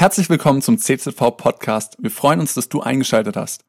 [0.00, 1.98] Herzlich willkommen zum CZV Podcast.
[1.98, 3.66] Wir freuen uns, dass du eingeschaltet hast.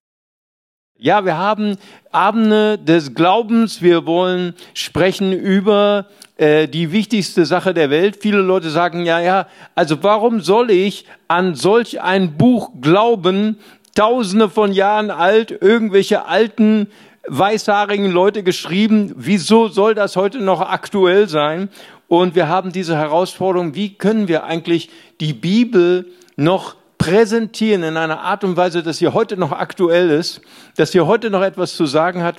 [0.97, 1.75] Ja, wir haben
[2.09, 3.81] Abende des Glaubens.
[3.81, 6.05] Wir wollen sprechen über
[6.37, 8.15] äh, die wichtigste Sache der Welt.
[8.21, 13.57] Viele Leute sagen, ja, ja, also warum soll ich an solch ein Buch glauben,
[13.93, 16.87] tausende von Jahren alt, irgendwelche alten
[17.27, 19.13] weißhaarigen Leute geschrieben.
[19.17, 21.67] Wieso soll das heute noch aktuell sein?
[22.07, 24.89] Und wir haben diese Herausforderung, wie können wir eigentlich
[25.19, 26.05] die Bibel
[26.35, 30.41] noch präsentieren in einer Art und Weise, dass sie heute noch aktuell ist,
[30.77, 32.37] dass sie heute noch etwas zu sagen hat.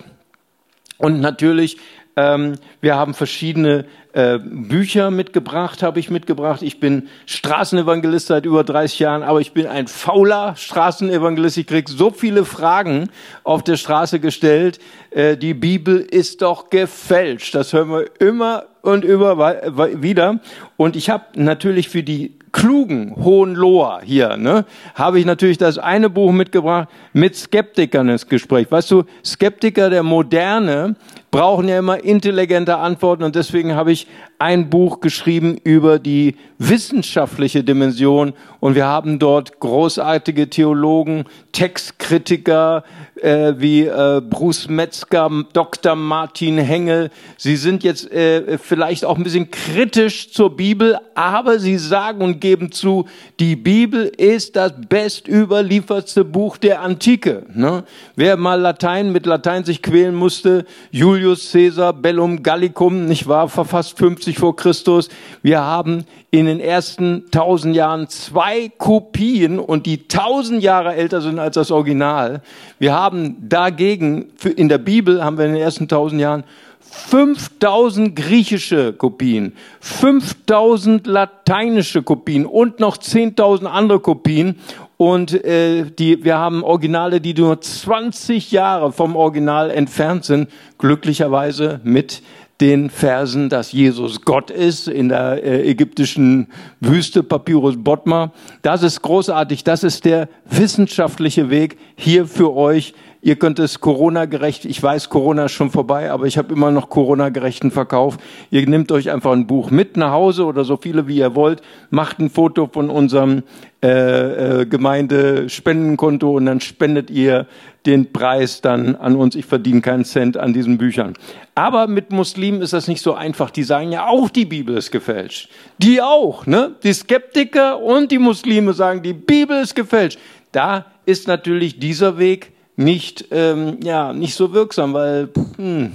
[0.99, 1.79] Und natürlich,
[2.15, 6.63] ähm, wir haben verschiedene äh, Bücher mitgebracht, habe ich mitgebracht.
[6.63, 11.59] Ich bin Straßenevangelist seit über 30 Jahren, aber ich bin ein fauler Straßenevangelist.
[11.59, 13.09] Ich kriege so viele Fragen
[13.43, 14.79] auf der Straße gestellt.
[15.11, 17.55] Äh, die Bibel ist doch gefälscht.
[17.57, 19.57] Das hören wir immer und über
[20.01, 20.39] wieder.
[20.77, 26.11] Und ich habe natürlich für die klugen Hohenloher hier, ne, habe ich natürlich das eine
[26.11, 28.71] Buch mitgebracht mit Skeptikern ins Gespräch.
[28.71, 30.97] Weißt du, Skeptiker der Moderne
[31.33, 34.07] brauchen ja immer intelligente Antworten und deswegen habe ich
[34.39, 42.85] ein Buch geschrieben über die wissenschaftliche Dimension und wir haben dort großartige Theologen, Textkritiker
[43.21, 45.95] äh, wie äh, Bruce Metzger, Dr.
[45.95, 47.11] Martin Hengel.
[47.37, 52.41] Sie sind jetzt äh, vielleicht auch ein bisschen kritisch zur Bibel, aber sie sagen und
[52.41, 53.07] geben zu,
[53.41, 57.47] die Bibel ist das bestüberliefertste Buch der Antike.
[57.55, 57.85] Ne?
[58.17, 63.99] Wer mal Latein mit Latein sich quälen musste, Julius Caesar, Bellum Gallicum, nicht wahr, verfasst
[63.99, 65.09] 50 50 vor Christus.
[65.43, 71.39] Wir haben in den ersten tausend Jahren zwei Kopien und die tausend Jahre älter sind
[71.39, 72.43] als das Original.
[72.79, 76.45] Wir haben dagegen, in der Bibel haben wir in den ersten tausend Jahren
[76.81, 84.59] 5000 griechische Kopien, 5000 lateinische Kopien und noch 10.000 andere Kopien.
[85.03, 91.81] Und äh, die, wir haben Originale, die nur 20 Jahre vom Original entfernt sind, glücklicherweise
[91.83, 92.23] mit
[92.61, 96.47] den Versen, dass Jesus Gott ist in der äh, ägyptischen
[96.79, 98.31] Wüste, Papyrus Bodmer.
[98.63, 99.65] Das ist großartig.
[99.65, 105.45] Das ist der wissenschaftliche Weg hier für euch Ihr könnt es Corona-gerecht, ich weiß, Corona
[105.45, 108.19] ist schon vorbei, aber ich habe immer noch Corona-gerechten Verkauf.
[108.51, 111.63] Ihr nehmt euch einfach ein Buch mit nach Hause oder so viele wie ihr wollt,
[111.91, 113.45] macht ein Foto von unserem
[113.81, 117.47] äh, äh, Gemeindespendenkonto und dann spendet ihr
[117.87, 119.37] den Preis dann an uns.
[119.37, 121.15] Ich verdiene keinen Cent an diesen Büchern.
[121.55, 123.51] Aber mit Muslimen ist das nicht so einfach.
[123.51, 125.49] Die sagen ja auch, die Bibel ist gefälscht.
[125.79, 126.75] Die auch, ne?
[126.83, 130.19] Die Skeptiker und die Muslime sagen, die Bibel ist gefälscht.
[130.51, 132.53] Da ist natürlich dieser Weg
[132.85, 135.93] nicht, ähm, ja, nicht so wirksam, weil hm,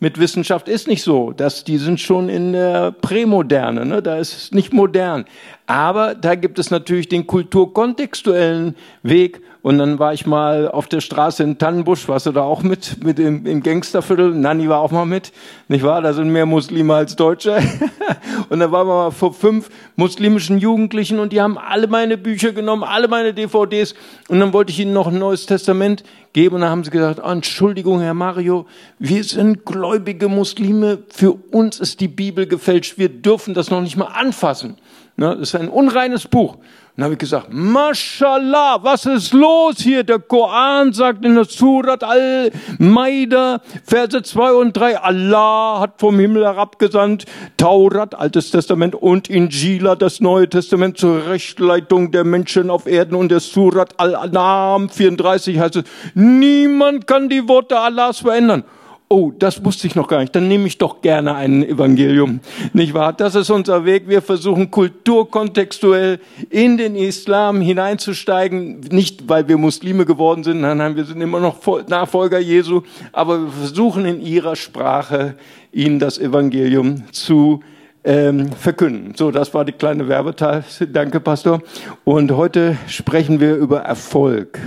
[0.00, 1.32] mit Wissenschaft ist nicht so.
[1.32, 4.02] dass die sind schon in der Prämoderne, ne?
[4.02, 5.26] da ist es nicht modern.
[5.66, 9.42] Aber da gibt es natürlich den kulturkontextuellen Weg.
[9.62, 13.04] Und dann war ich mal auf der Straße in Tannenbusch, warst du da auch mit,
[13.04, 14.34] mit im, im Gangsterviertel?
[14.34, 15.32] Nanni war auch mal mit,
[15.68, 16.00] nicht wahr?
[16.00, 17.58] Da sind mehr Muslime als Deutsche.
[18.48, 22.52] und da waren wir mal vor fünf muslimischen Jugendlichen und die haben alle meine Bücher
[22.52, 23.94] genommen, alle meine DVDs.
[24.28, 27.20] Und dann wollte ich ihnen noch ein neues Testament geben und dann haben sie gesagt,
[27.22, 28.66] oh, Entschuldigung, Herr Mario,
[28.98, 33.96] wir sind gläubige Muslime, für uns ist die Bibel gefälscht, wir dürfen das noch nicht
[33.96, 34.76] mal anfassen.
[35.20, 35.36] Ne?
[35.38, 36.56] Das ist ein unreines Buch.
[36.96, 40.02] Und habe ich gesagt, Mashallah, was ist los hier?
[40.02, 46.44] Der Koran sagt in der Surat Al-Maida, Verse 2 und 3, Allah hat vom Himmel
[46.44, 47.26] herabgesandt,
[47.58, 53.30] Taurat, Altes Testament und Injila, das Neue Testament zur Rechtleitung der Menschen auf Erden und
[53.30, 58.64] der Surat Al-Anam 34 heißt es, niemand kann die Worte Allahs verändern
[59.12, 62.40] oh, das wusste ich noch gar nicht, dann nehme ich doch gerne ein Evangelium.
[62.72, 63.12] Nicht wahr?
[63.12, 64.08] Das ist unser Weg.
[64.08, 68.80] Wir versuchen kulturkontextuell in den Islam hineinzusteigen.
[68.92, 72.82] Nicht, weil wir Muslime geworden sind, nein, nein, wir sind immer noch Nachfolger Jesu,
[73.12, 75.34] aber wir versuchen in ihrer Sprache
[75.72, 77.62] ihnen das Evangelium zu
[78.04, 79.14] ähm, verkünden.
[79.16, 80.64] So, das war die kleine Werbeteil.
[80.92, 81.62] Danke, Pastor.
[82.04, 84.60] Und heute sprechen wir über Erfolg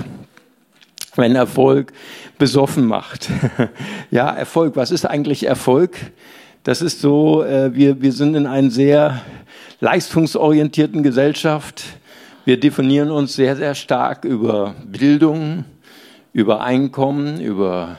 [1.15, 1.93] wenn Erfolg
[2.37, 3.29] besoffen macht.
[4.11, 5.95] ja, Erfolg, was ist eigentlich Erfolg?
[6.63, 9.21] Das ist so, äh, wir, wir sind in einer sehr
[9.79, 11.83] leistungsorientierten Gesellschaft.
[12.45, 15.65] Wir definieren uns sehr, sehr stark über Bildung,
[16.33, 17.97] über Einkommen, über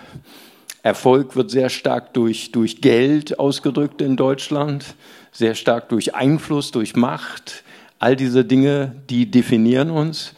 [0.85, 4.97] Erfolg wird sehr stark durch, durch Geld ausgedrückt in Deutschland,
[5.33, 7.65] sehr stark durch Einfluss, durch Macht.
[7.99, 10.35] All diese Dinge, die definieren uns.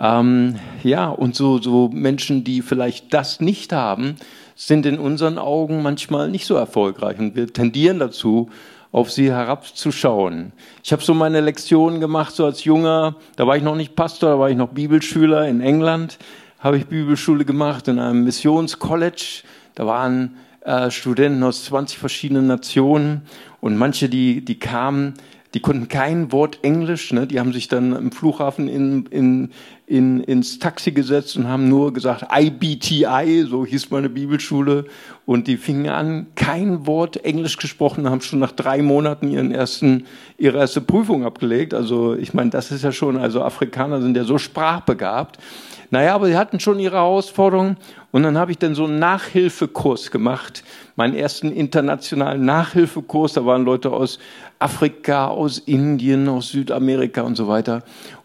[0.00, 4.16] Ähm, ja, und so, so Menschen, die vielleicht das nicht haben,
[4.56, 7.18] sind in unseren Augen manchmal nicht so erfolgreich.
[7.18, 8.50] Und wir tendieren dazu,
[8.92, 10.52] auf sie herabzuschauen.
[10.82, 13.14] Ich habe so meine Lektionen gemacht, so als Junger.
[13.36, 16.18] Da war ich noch nicht Pastor, da war ich noch Bibelschüler in England.
[16.58, 19.44] Habe ich Bibelschule gemacht in einem Missionscollege.
[19.76, 23.22] Da waren äh, Studenten aus 20 verschiedenen Nationen
[23.60, 25.14] und manche, die, die kamen,
[25.54, 27.26] die konnten kein Wort Englisch, ne?
[27.26, 29.50] die haben sich dann im Flughafen in, in,
[29.86, 34.84] in, ins Taxi gesetzt und haben nur gesagt IBTI, so hieß meine Bibelschule.
[35.26, 40.06] Und die fingen an, kein Wort Englisch gesprochen, haben schon nach drei Monaten ihren ersten,
[40.38, 41.74] ihre erste Prüfung abgelegt.
[41.74, 45.38] Also ich meine, das ist ja schon, also Afrikaner sind ja so sprachbegabt.
[45.92, 47.76] Naja, aber sie hatten schon ihre Herausforderungen.
[48.12, 50.62] Und dann habe ich dann so einen Nachhilfekurs gemacht,
[50.94, 53.32] meinen ersten internationalen Nachhilfekurs.
[53.32, 54.20] Da waren Leute aus
[54.60, 57.82] Afrika, aus Indien, aus Südamerika und so weiter.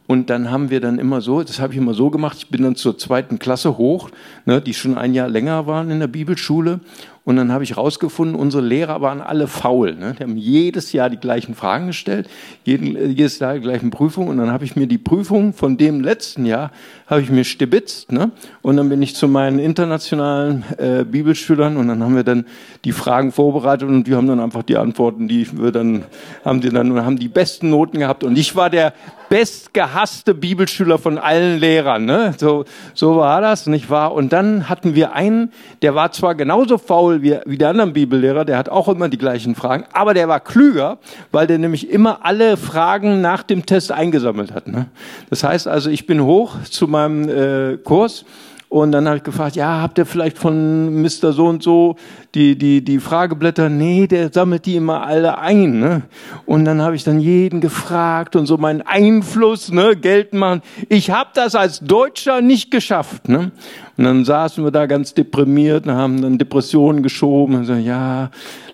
[0.08, 2.62] Und dann haben wir dann immer so, das habe ich immer so gemacht, ich bin
[2.62, 4.10] dann zur zweiten Klasse hoch,
[4.46, 6.80] ne, die schon ein Jahr länger waren in der Bibelschule.
[7.26, 9.96] Und dann habe ich rausgefunden, unsere Lehrer waren alle faul.
[9.96, 10.14] Ne?
[10.14, 12.30] Die haben jedes Jahr die gleichen Fragen gestellt,
[12.66, 14.30] jeden, jedes Jahr die gleichen Prüfungen.
[14.30, 16.72] Und dann habe ich mir die Prüfung von dem letzten Jahr,
[17.08, 18.12] habe ich mir stibitzt.
[18.12, 18.30] Ne?
[18.62, 22.46] Und dann bin ich zu meinen internationalen äh, Bibelschülern und dann haben wir dann
[22.86, 26.04] die Fragen vorbereitet und die haben dann einfach die Antworten, die wir dann,
[26.44, 28.24] haben die dann, haben die besten Noten gehabt.
[28.24, 28.94] Und ich war der
[29.30, 32.06] bestgehasste Bibelschüler von allen Lehrern.
[32.06, 32.34] Ne?
[32.38, 34.14] So, so war das, nicht wahr?
[34.14, 35.52] Und dann hatten wir einen,
[35.82, 39.18] der war zwar genauso faul wie, wie der anderen Bibellehrer, der hat auch immer die
[39.18, 41.00] gleichen Fragen, aber der war klüger,
[41.32, 44.68] weil der nämlich immer alle Fragen nach dem Test eingesammelt hat.
[44.68, 44.88] Ne?
[45.30, 48.26] Das heißt also, ich bin hoch zu meinem äh, Kurs
[48.70, 51.34] und dann habe ich gefragt, ja, habt ihr vielleicht von Mr.
[51.34, 51.96] So und so
[52.34, 53.70] die, die, die Frageblätter?
[53.70, 55.80] Nee, der sammelt die immer alle ein.
[55.80, 56.02] Ne?
[56.46, 60.62] Und dann habe ich dann jeden gefragt und so meinen Einfluss ne, geltend machen.
[60.90, 63.30] Ich habe das als Deutscher nicht geschafft.
[63.30, 63.52] Ne?
[63.98, 68.30] Und dann saßen wir da ganz deprimiert und haben dann Depressionen geschoben und so, ja,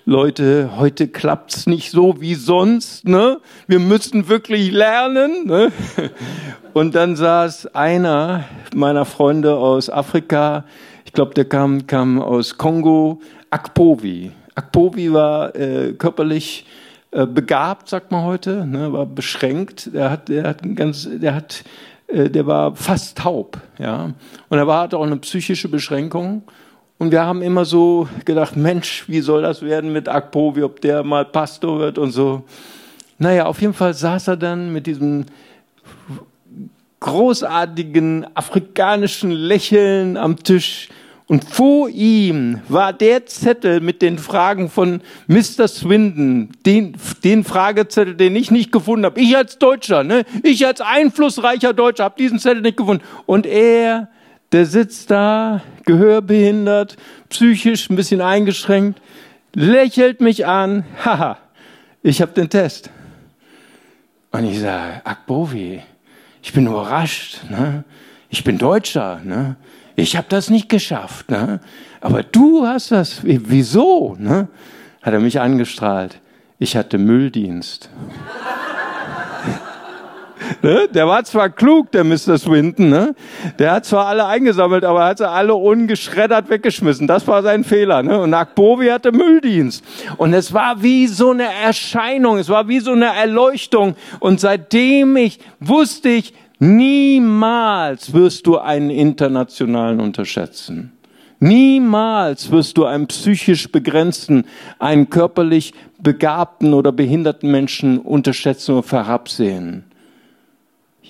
[0.05, 3.39] Leute, heute klappt's nicht so wie sonst, ne?
[3.67, 5.71] Wir müssen wirklich lernen, ne?
[6.73, 10.65] Und dann saß einer meiner Freunde aus Afrika,
[11.05, 13.21] ich glaube, der kam, kam aus Kongo,
[13.51, 14.31] Akpovi.
[14.55, 16.65] Akpovi war äh, körperlich
[17.11, 19.93] äh, begabt, sagt man heute, ne, war beschränkt.
[19.93, 21.63] Der hat, der hat ganz, der hat,
[22.07, 24.13] äh, der war fast taub, ja.
[24.49, 26.41] Und er war, hatte auch eine psychische Beschränkung.
[27.01, 30.81] Und wir haben immer so gedacht, Mensch, wie soll das werden mit Akpo, wie ob
[30.81, 32.43] der mal Pastor wird und so.
[33.17, 35.25] Naja, auf jeden Fall saß er dann mit diesem
[36.99, 40.89] großartigen afrikanischen Lächeln am Tisch
[41.25, 45.67] und vor ihm war der Zettel mit den Fragen von Mr.
[45.67, 49.19] Swindon, den, den Fragezettel, den ich nicht gefunden habe.
[49.19, 50.23] Ich als Deutscher, ne?
[50.43, 53.03] ich als einflussreicher Deutscher habe diesen Zettel nicht gefunden.
[53.25, 54.09] Und er
[54.51, 56.97] der sitzt da, gehörbehindert,
[57.29, 59.01] psychisch ein bisschen eingeschränkt,
[59.53, 61.37] lächelt mich an, haha,
[62.03, 62.89] ich habe den Test.
[64.31, 65.81] Und ich sage, Akbovi,
[66.41, 67.83] ich bin überrascht, ne?
[68.29, 69.57] ich bin Deutscher, ne?
[69.95, 71.59] ich habe das nicht geschafft, ne?
[71.99, 74.15] aber du hast das, wieso?
[74.17, 74.47] Ne?
[75.01, 76.19] Hat er mich angestrahlt,
[76.59, 77.89] ich hatte Mülldienst.
[80.61, 80.87] Ne?
[80.93, 82.37] Der war zwar klug, der Mr.
[82.37, 83.15] Swinton, ne?
[83.59, 87.07] der hat zwar alle eingesammelt, aber er hat sie alle ungeschreddert weggeschmissen.
[87.07, 88.03] Das war sein Fehler.
[88.03, 88.19] Ne?
[88.19, 89.83] Und Akbovi hatte Mülldienst.
[90.17, 93.95] Und es war wie so eine Erscheinung, es war wie so eine Erleuchtung.
[94.19, 100.91] Und seitdem ich wusste ich, niemals wirst du einen Internationalen unterschätzen.
[101.43, 104.45] Niemals wirst du einen psychisch begrenzten,
[104.77, 109.85] einen körperlich begabten oder behinderten Menschen unterschätzen oder verabsehen.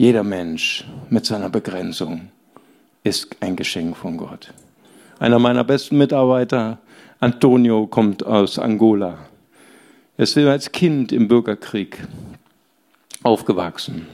[0.01, 2.29] Jeder Mensch mit seiner Begrenzung
[3.03, 4.51] ist ein Geschenk von Gott.
[5.19, 6.79] Einer meiner besten Mitarbeiter,
[7.19, 9.19] Antonio, kommt aus Angola.
[10.17, 11.99] Er ist als Kind im Bürgerkrieg
[13.21, 14.07] aufgewachsen.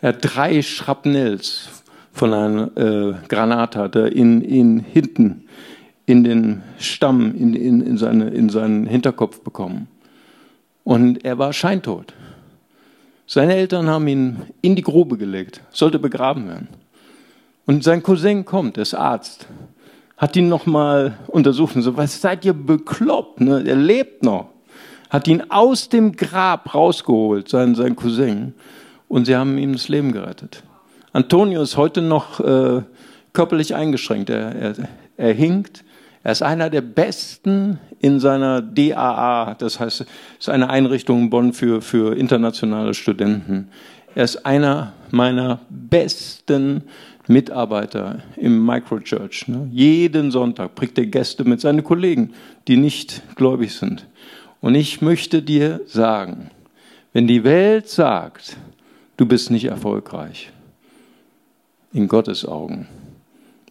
[0.00, 1.68] Er hat drei Schrapnells
[2.14, 5.46] von einer äh, Granate in, in hinten
[6.06, 9.88] in den Stamm, in, in, in, seine, in seinen Hinterkopf bekommen.
[10.82, 12.14] Und er war scheintot.
[13.26, 16.68] Seine Eltern haben ihn in die Grube gelegt, sollte begraben werden.
[17.66, 19.48] Und sein Cousin kommt, ist Arzt,
[20.16, 23.64] hat ihn nochmal untersucht und so, was seid ihr bekloppt, ne?
[23.66, 24.50] er lebt noch.
[25.10, 28.54] Hat ihn aus dem Grab rausgeholt, sein, sein Cousin,
[29.08, 30.62] und sie haben ihm das Leben gerettet.
[31.12, 32.82] Antonio ist heute noch äh,
[33.32, 34.74] körperlich eingeschränkt, er, er,
[35.16, 35.84] er hinkt,
[36.22, 40.06] er ist einer der besten in seiner DAA, das heißt, es
[40.38, 43.68] ist eine Einrichtung in Bonn für, für internationale Studenten.
[44.14, 46.84] Er ist einer meiner besten
[47.26, 49.48] Mitarbeiter im Microchurch.
[49.48, 49.68] Ne?
[49.72, 52.32] Jeden Sonntag bringt er Gäste mit seinen Kollegen,
[52.68, 54.06] die nicht gläubig sind.
[54.60, 56.50] Und ich möchte dir sagen,
[57.12, 58.56] wenn die Welt sagt,
[59.16, 60.52] du bist nicht erfolgreich,
[61.92, 62.86] in Gottes Augen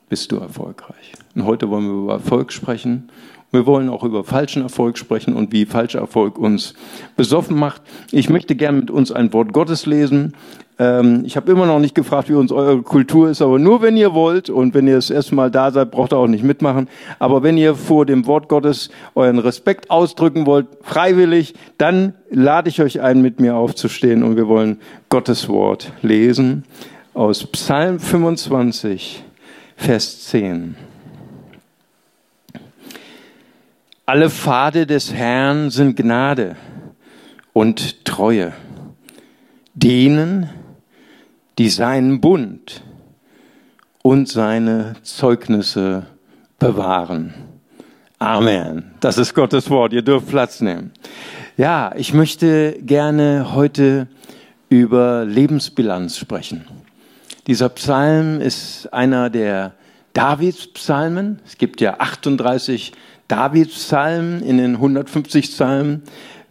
[0.09, 1.13] bist du erfolgreich.
[1.35, 3.09] Und heute wollen wir über Erfolg sprechen.
[3.51, 6.74] Wir wollen auch über falschen Erfolg sprechen und wie falscher Erfolg uns
[7.15, 7.81] besoffen macht.
[8.12, 10.33] Ich möchte gerne mit uns ein Wort Gottes lesen.
[10.77, 13.95] Ähm, ich habe immer noch nicht gefragt, wie uns eure Kultur ist, aber nur wenn
[13.95, 16.89] ihr wollt und wenn ihr das erste Mal da seid, braucht ihr auch nicht mitmachen.
[17.17, 22.81] Aber wenn ihr vor dem Wort Gottes euren Respekt ausdrücken wollt, freiwillig, dann lade ich
[22.81, 26.65] euch ein, mit mir aufzustehen und wir wollen Gottes Wort lesen
[27.13, 29.24] aus Psalm 25,
[29.75, 30.75] Vers 10.
[34.05, 36.55] Alle Pfade des Herrn sind Gnade
[37.53, 38.53] und Treue.
[39.74, 40.50] Denen,
[41.58, 42.84] die seinen Bund
[44.01, 46.05] und seine Zeugnisse
[46.60, 47.34] bewahren.
[48.20, 48.91] Amen.
[49.00, 49.94] Das ist Gottes Wort.
[49.94, 50.91] Ihr dürft Platz nehmen.
[51.58, 54.08] Ja, ich möchte gerne heute
[54.70, 56.65] über Lebensbilanz sprechen.
[57.47, 59.73] Dieser Psalm ist einer der
[60.13, 61.39] Davids-Psalmen.
[61.45, 62.91] Es gibt ja 38
[63.27, 66.01] Davids-Psalmen in den 150 Psalmen.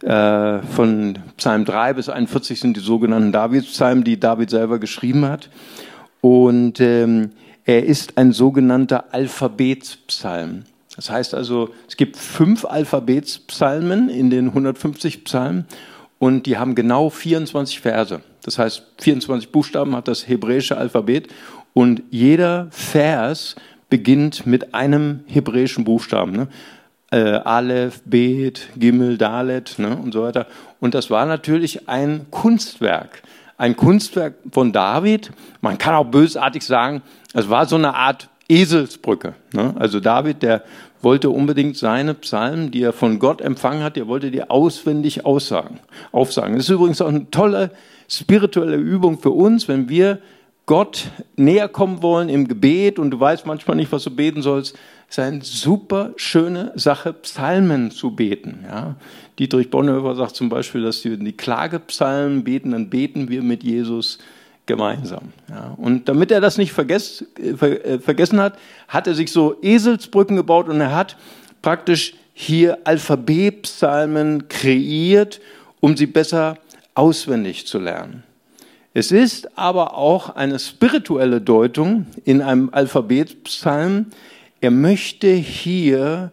[0.03, 5.49] Äh, von Psalm 3 bis 41 sind die sogenannten Davids-Psalmen, die David selber geschrieben hat.
[6.21, 7.31] Und ähm,
[7.65, 10.63] er ist ein sogenannter Alphabetspsalm.
[10.95, 15.65] Das heißt also, es gibt fünf Alphabetspsalmen in den 150 Psalmen
[16.19, 18.21] und die haben genau 24 Verse.
[18.43, 21.27] Das heißt, 24 Buchstaben hat das hebräische Alphabet
[21.73, 23.55] und jeder Vers
[23.89, 26.31] beginnt mit einem hebräischen Buchstaben.
[26.31, 26.47] Ne?
[27.11, 29.95] Äh, Aleph, Bet, Gimel, Dalet ne?
[29.95, 30.47] und so weiter.
[30.79, 33.21] Und das war natürlich ein Kunstwerk.
[33.57, 35.31] Ein Kunstwerk von David.
[35.61, 37.01] Man kann auch bösartig sagen,
[37.33, 39.35] es war so eine Art Eselsbrücke.
[39.53, 39.73] Ne?
[39.77, 40.63] Also David, der
[41.01, 45.79] wollte unbedingt seine Psalmen, die er von Gott empfangen hat, der wollte die auswendig aussagen,
[46.11, 46.55] aufsagen.
[46.55, 47.71] Das ist übrigens auch eine tolle
[48.07, 50.19] spirituelle Übung für uns, wenn wir
[50.65, 54.75] Gott näher kommen wollen im Gebet und du weißt manchmal nicht, was du beten sollst,
[55.07, 58.65] ist eine super schöne Sache, Psalmen zu beten.
[58.67, 58.95] Ja.
[59.37, 64.17] Dietrich Bonhoeffer sagt zum Beispiel, dass wir die Klagepsalmen beten, dann beten wir mit Jesus
[64.65, 65.33] gemeinsam.
[65.49, 65.75] Ja.
[65.77, 68.57] Und damit er das nicht vergess, äh, vergessen hat,
[68.87, 71.17] hat er sich so Eselsbrücken gebaut und er hat
[71.61, 75.39] praktisch hier Alphabetpsalmen kreiert,
[75.79, 76.57] um sie besser
[76.93, 78.23] auswendig zu lernen.
[78.93, 84.07] Es ist aber auch eine spirituelle Deutung in einem Alphabetpsalm.
[84.61, 86.31] Er möchte hier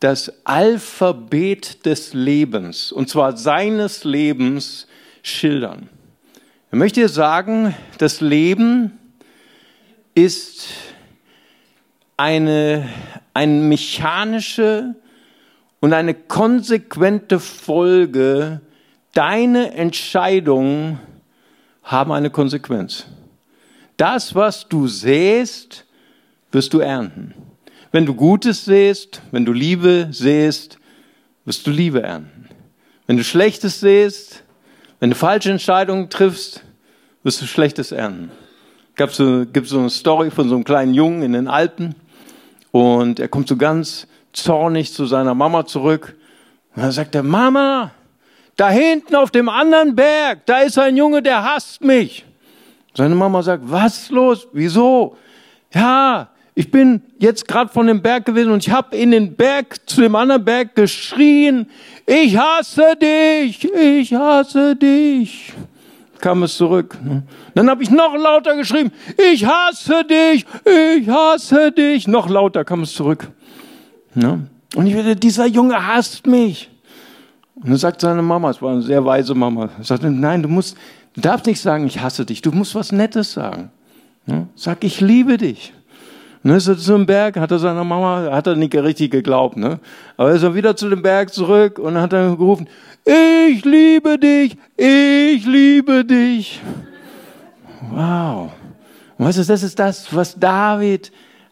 [0.00, 4.86] das Alphabet des Lebens, und zwar seines Lebens,
[5.22, 5.88] schildern.
[6.70, 8.98] Er möchte sagen, das Leben
[10.14, 10.68] ist
[12.18, 12.86] eine,
[13.32, 14.94] eine mechanische
[15.80, 18.60] und eine konsequente Folge
[19.14, 21.00] deine Entscheidungen
[21.84, 23.06] haben eine Konsequenz.
[23.96, 25.86] Das, was du sähst,
[26.52, 27.32] wirst du ernten.
[27.92, 30.78] Wenn du Gutes sähst, wenn du Liebe sähst,
[31.46, 32.50] wirst du Liebe ernten.
[33.06, 34.44] Wenn du Schlechtes sähst,
[35.00, 36.62] wenn du falsche Entscheidungen triffst,
[37.22, 38.30] wirst du Schlechtes ernten.
[38.96, 41.94] Gab so, gibt so eine Story von so einem kleinen Jungen in den Alpen
[42.72, 46.16] und er kommt so ganz zornig zu seiner Mama zurück
[46.74, 47.92] und dann sagt er, Mama,
[48.56, 52.24] da hinten auf dem anderen Berg, da ist ein Junge, der hasst mich.
[52.94, 54.48] Seine Mama sagt, was los?
[54.52, 55.16] Wieso?
[55.72, 59.76] Ja, ich bin jetzt gerade von dem Berg gewesen und ich habe in den Berg
[59.88, 61.68] zu dem anderen Berg geschrien,
[62.04, 65.52] ich hasse dich, ich hasse dich.
[66.20, 66.98] Kam es zurück.
[67.00, 67.22] Ne?
[67.54, 68.90] Dann habe ich noch lauter geschrieben,
[69.32, 72.08] ich hasse dich, ich hasse dich.
[72.08, 73.28] Noch lauter kam es zurück.
[74.16, 74.48] Ne?
[74.74, 76.68] Und ich werde, dieser Junge hasst mich.
[77.54, 80.76] Und dann sagt seine Mama, es war eine sehr weise Mama, sagte, nein, du musst,
[81.14, 83.70] du darfst nicht sagen, ich hasse dich, du musst was Nettes sagen.
[84.56, 85.72] Sag, ich liebe dich.
[86.42, 89.10] Und dann ist er zu dem Berg, hat er seiner Mama, hat er nicht richtig
[89.10, 89.80] geglaubt, ne?
[90.16, 92.68] Aber ist er wieder zu dem Berg zurück und hat er gerufen,
[93.04, 96.60] ich liebe dich, ich liebe dich.
[97.90, 98.52] Wow.
[99.18, 101.10] Weißt du, das ist das, was David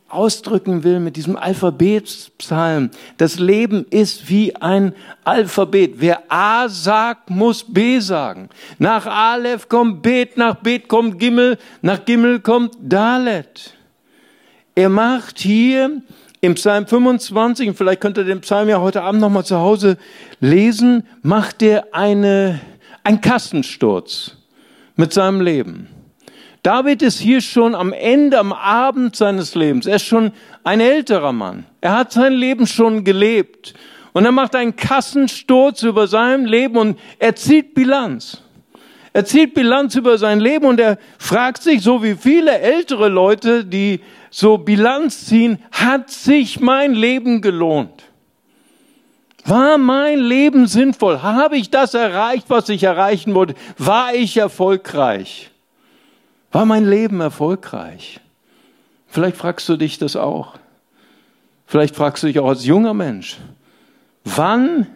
[0.09, 2.91] ausdrücken will mit diesem Alphabetspsalm.
[3.17, 5.95] Das Leben ist wie ein Alphabet.
[5.97, 8.49] Wer A sagt, muss B sagen.
[8.79, 13.76] Nach Aleph kommt Bet, nach Bet kommt Gimmel, nach Gimmel kommt Dalet.
[14.79, 16.03] Er macht hier
[16.43, 19.97] im Psalm 25, und vielleicht könnt ihr den Psalm ja heute Abend nochmal zu Hause
[20.39, 22.61] lesen, macht er eine,
[23.03, 24.37] einen Kassensturz
[24.95, 25.89] mit seinem Leben.
[26.63, 29.87] David ist hier schon am Ende, am Abend seines Lebens.
[29.87, 31.65] Er ist schon ein älterer Mann.
[31.81, 33.73] Er hat sein Leben schon gelebt.
[34.13, 38.43] Und er macht einen Kassensturz über sein Leben und er zieht Bilanz.
[39.15, 43.65] Er zieht Bilanz über sein Leben und er fragt sich, so wie viele ältere Leute,
[43.65, 48.05] die so Bilanz ziehen, hat sich mein Leben gelohnt?
[49.45, 51.23] War mein Leben sinnvoll?
[51.23, 53.55] Habe ich das erreicht, was ich erreichen wollte?
[53.79, 55.51] War ich erfolgreich?
[56.51, 58.21] War mein Leben erfolgreich?
[59.07, 60.55] Vielleicht fragst du dich das auch.
[61.67, 63.39] Vielleicht fragst du dich auch als junger Mensch,
[64.25, 64.87] wann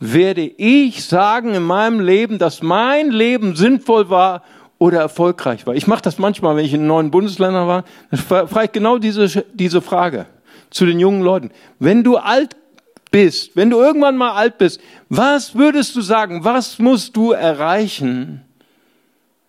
[0.00, 4.42] werde ich sagen in meinem Leben, dass mein Leben sinnvoll war
[4.78, 5.74] oder erfolgreich war?
[5.74, 9.44] Ich mache das manchmal, wenn ich in neuen Bundesländern war, dann frage ich genau diese,
[9.52, 10.26] diese Frage
[10.70, 11.50] zu den jungen Leuten.
[11.78, 12.56] Wenn du alt
[13.10, 18.42] bist, wenn du irgendwann mal alt bist, was würdest du sagen, was musst du erreichen,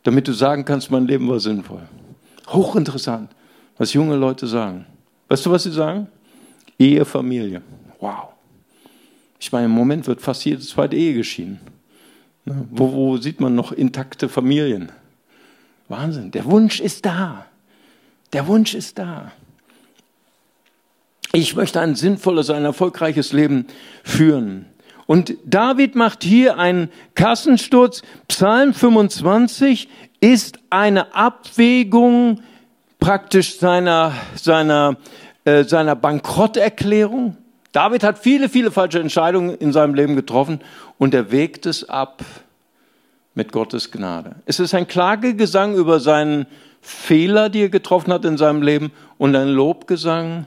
[0.03, 1.81] damit du sagen kannst, mein Leben war sinnvoll?
[2.47, 3.29] Hochinteressant,
[3.77, 4.85] was junge Leute sagen.
[5.27, 6.07] Weißt du, was sie sagen?
[6.79, 7.61] Ehe, Familie.
[7.99, 8.29] Wow.
[9.39, 11.59] Ich meine, im Moment wird fast jede zweite Ehe geschieden.
[12.45, 12.65] Ne?
[12.71, 14.91] Wo, wo sieht man noch intakte Familien?
[15.89, 16.31] Wahnsinn.
[16.31, 17.45] Der Wunsch ist da.
[18.31, 19.31] Der Wunsch ist da.
[21.31, 23.67] Ich möchte ein sinnvolles, ein erfolgreiches Leben
[24.03, 24.65] führen.
[25.05, 28.03] Und David macht hier einen Kassensturz.
[28.27, 29.89] Psalm 25
[30.21, 32.41] ist eine Abwägung
[32.99, 34.97] praktisch seiner, seiner,
[35.45, 37.37] äh, seiner Bankrotterklärung.
[37.71, 40.61] David hat viele, viele falsche Entscheidungen in seinem Leben getroffen
[40.97, 42.23] und er wägt es ab
[43.39, 44.35] mit Gottes Gnade.
[44.45, 46.45] Es ist ein Klagegesang über seinen
[46.81, 50.45] Fehler, die er getroffen hat in seinem Leben und ein Lobgesang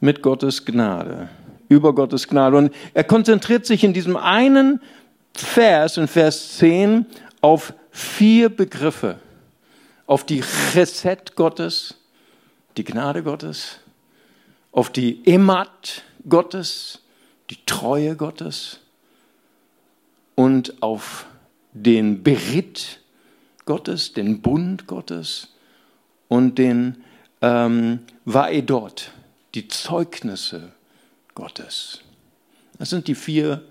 [0.00, 1.28] mit Gottes Gnade,
[1.68, 2.56] über Gottes Gnade.
[2.56, 4.80] Und er konzentriert sich in diesem einen
[5.32, 7.06] Vers, in Vers 10,
[7.40, 9.20] auf vier Begriffe.
[10.08, 10.42] Auf die
[10.74, 11.94] Reset Gottes,
[12.76, 13.78] die Gnade Gottes,
[14.72, 16.98] auf die Emat Gottes,
[17.50, 18.80] die Treue Gottes
[20.34, 21.26] und auf
[21.74, 23.00] den Berit
[23.66, 25.48] Gottes, den Bund Gottes
[26.28, 27.04] und den
[27.42, 29.10] ähm, Vaedot,
[29.54, 30.72] die Zeugnisse
[31.34, 32.00] Gottes.
[32.78, 33.62] Das sind die vier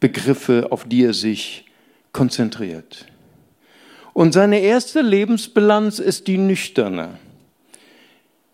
[0.00, 1.64] Begriffe, auf die er sich
[2.12, 3.06] konzentriert.
[4.12, 7.18] Und seine erste Lebensbilanz ist die nüchterne.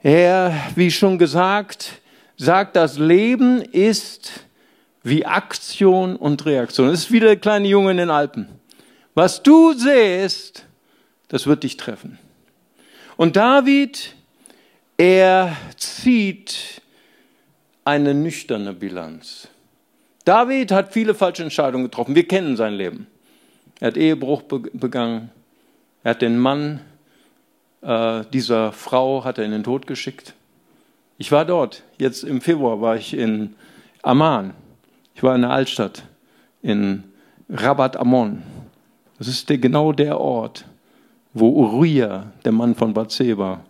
[0.02, 2.02] Er, wie schon gesagt,
[2.36, 4.44] sagt, das Leben ist
[5.04, 6.88] wie Aktion und Reaktion.
[6.88, 8.48] Das ist wie der kleine Junge in den Alpen.
[9.14, 10.66] Was du sähst,
[11.28, 12.18] das wird dich treffen.
[13.16, 14.16] Und David
[14.96, 16.80] er zieht
[17.84, 19.48] eine nüchterne Bilanz.
[20.24, 22.14] David hat viele falsche Entscheidungen getroffen.
[22.14, 23.08] Wir kennen sein Leben.
[23.80, 25.30] Er hat Ehebruch begangen.
[26.04, 26.80] Er hat den Mann
[27.82, 30.34] äh, dieser Frau hat er in den Tod geschickt.
[31.18, 31.82] Ich war dort.
[31.98, 33.56] Jetzt im Februar war ich in
[34.02, 34.54] Amman.
[35.14, 36.04] Ich war in der Altstadt
[36.62, 37.04] in
[37.48, 38.42] Rabat Ammon.
[39.18, 40.64] Das ist der, genau der Ort,
[41.32, 43.60] wo Uriah, der Mann von Bathseba,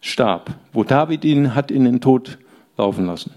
[0.00, 2.38] starb, wo David ihn hat in den Tod
[2.78, 3.32] laufen lassen.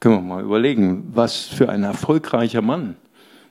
[0.00, 2.96] Können wir mal überlegen, was für ein erfolgreicher Mann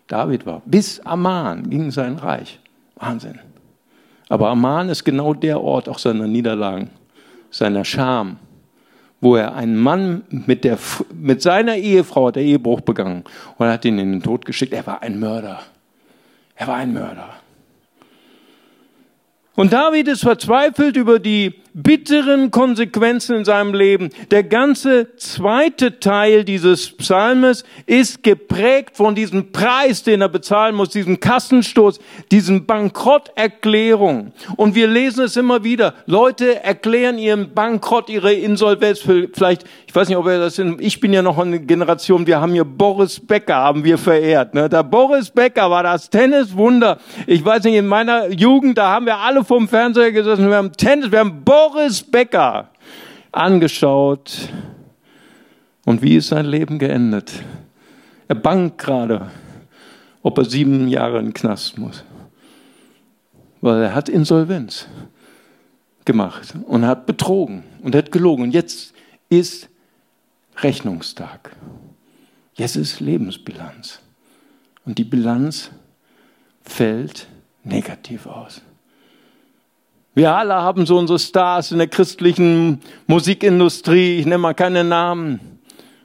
[0.07, 0.61] David war.
[0.65, 2.59] Bis Amman ging sein Reich.
[2.95, 3.39] Wahnsinn.
[4.29, 6.89] Aber Amman ist genau der Ort auch seiner Niederlagen,
[7.51, 8.37] seiner Scham,
[9.19, 10.77] wo er einen Mann mit, der,
[11.13, 13.23] mit seiner Ehefrau hat der Ehebruch begangen
[13.57, 14.73] und hat ihn in den Tod geschickt.
[14.73, 15.61] Er war ein Mörder.
[16.55, 17.29] Er war ein Mörder.
[19.55, 24.09] Und David ist verzweifelt über die bitteren Konsequenzen in seinem Leben.
[24.31, 30.89] Der ganze zweite Teil dieses Psalmes ist geprägt von diesem Preis, den er bezahlen muss,
[30.89, 31.99] diesem Kassenstoß,
[32.31, 34.31] diesem Bankrotterklärung.
[34.55, 35.93] Und wir lesen es immer wieder.
[36.07, 38.99] Leute erklären ihren Bankrott, ihre Insolvenz.
[38.99, 40.81] Vielleicht, ich weiß nicht, ob er das sind.
[40.81, 42.25] Ich bin ja noch eine Generation.
[42.25, 44.55] Wir haben hier Boris Becker, haben wir verehrt.
[44.55, 44.67] Ne?
[44.67, 46.97] Der Boris Becker war das Tenniswunder.
[47.27, 50.49] Ich weiß nicht, in meiner Jugend, da haben wir alle vom Fernseher gesessen.
[50.49, 52.69] Wir haben Tennis, wir haben Boris Boris Becker
[53.33, 54.49] angeschaut.
[55.83, 57.43] Und wie ist sein Leben geendet?
[58.29, 59.29] Er bangt gerade,
[60.21, 62.05] ob er sieben Jahre in den Knast muss.
[63.59, 64.87] Weil er hat Insolvenz
[66.05, 68.43] gemacht und hat betrogen und hat gelogen.
[68.43, 68.93] Und jetzt
[69.27, 69.67] ist
[70.57, 71.53] Rechnungstag.
[72.55, 73.99] Jetzt ist Lebensbilanz.
[74.85, 75.71] Und die Bilanz
[76.63, 77.27] fällt
[77.65, 78.61] negativ aus.
[80.17, 85.59] Wir alle haben so unsere Stars in der christlichen Musikindustrie, ich nenne mal keine Namen.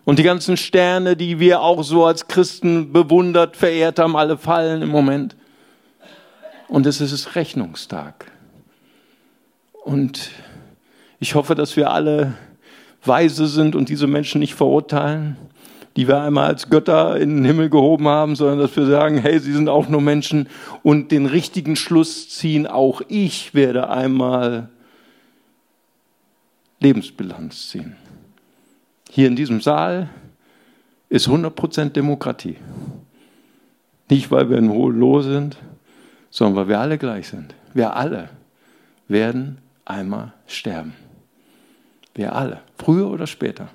[0.04, 4.82] Und die ganzen Sterne, die wir auch so als Christen bewundert, verehrt haben, alle fallen
[4.82, 5.34] im Moment.
[6.68, 8.30] Und es ist Rechnungstag.
[9.82, 10.30] Und
[11.18, 12.34] ich hoffe, dass wir alle
[13.02, 15.38] weise sind und diese Menschen nicht verurteilen,
[15.96, 19.38] die wir einmal als Götter in den Himmel gehoben haben, sondern dass wir sagen, hey,
[19.38, 20.48] sie sind auch nur Menschen
[20.82, 24.68] und den richtigen Schluss ziehen, auch ich werde einmal
[26.80, 27.96] Lebensbilanz ziehen.
[29.10, 30.08] Hier in diesem Saal
[31.08, 32.56] ist 100% Demokratie.
[34.08, 35.56] Nicht, weil wir in hohem Loh sind,
[36.30, 37.54] sondern weil wir alle gleich sind.
[37.74, 38.30] Wir alle
[39.08, 40.94] werden einmal sterben.
[42.14, 43.68] Wir alle, früher oder später.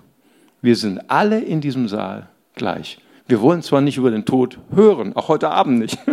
[0.61, 2.99] Wir sind alle in diesem Saal gleich.
[3.27, 5.97] Wir wollen zwar nicht über den Tod hören, auch heute Abend nicht.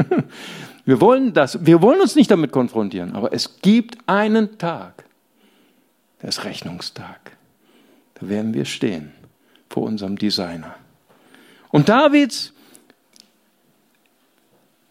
[0.86, 5.04] Wir wollen das, wir wollen uns nicht damit konfrontieren, aber es gibt einen Tag,
[6.20, 7.38] der ist Rechnungstag.
[8.20, 9.12] Da werden wir stehen
[9.70, 10.74] vor unserem Designer.
[11.70, 12.52] Und Davids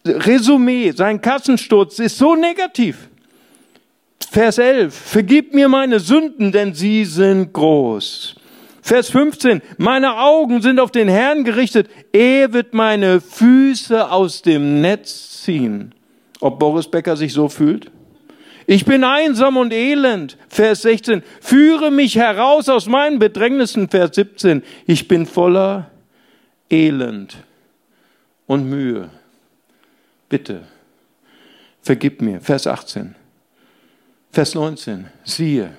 [0.04, 3.08] Resümee, sein Kassensturz ist so negativ.
[4.30, 8.34] Vers 11, vergib mir meine Sünden, denn sie sind groß.
[8.84, 14.82] Vers 15, meine Augen sind auf den Herrn gerichtet, er wird meine Füße aus dem
[14.82, 15.94] Netz ziehen.
[16.40, 17.90] Ob Boris Becker sich so fühlt?
[18.66, 20.36] Ich bin einsam und elend.
[20.50, 23.88] Vers 16, führe mich heraus aus meinen Bedrängnissen.
[23.88, 25.90] Vers 17, ich bin voller
[26.68, 27.38] Elend
[28.46, 29.08] und Mühe.
[30.28, 30.60] Bitte,
[31.80, 32.38] vergib mir.
[32.42, 33.14] Vers 18.
[34.30, 35.06] Vers 19.
[35.24, 35.70] Siehe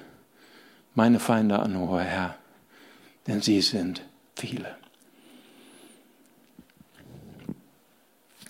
[0.95, 2.35] meine Feinde an, o Herr,
[3.27, 4.01] denn sie sind
[4.35, 4.75] viele.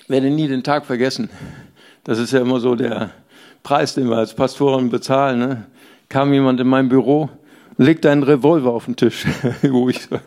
[0.02, 1.30] Ich werde nie den Tag vergessen.
[2.04, 3.12] Das ist ja immer so der
[3.64, 5.40] Preis, den wir als Pastoren bezahlen.
[5.40, 5.66] Ne?
[6.10, 7.30] Kam jemand in mein Büro
[7.78, 9.26] legte einen Revolver auf den Tisch.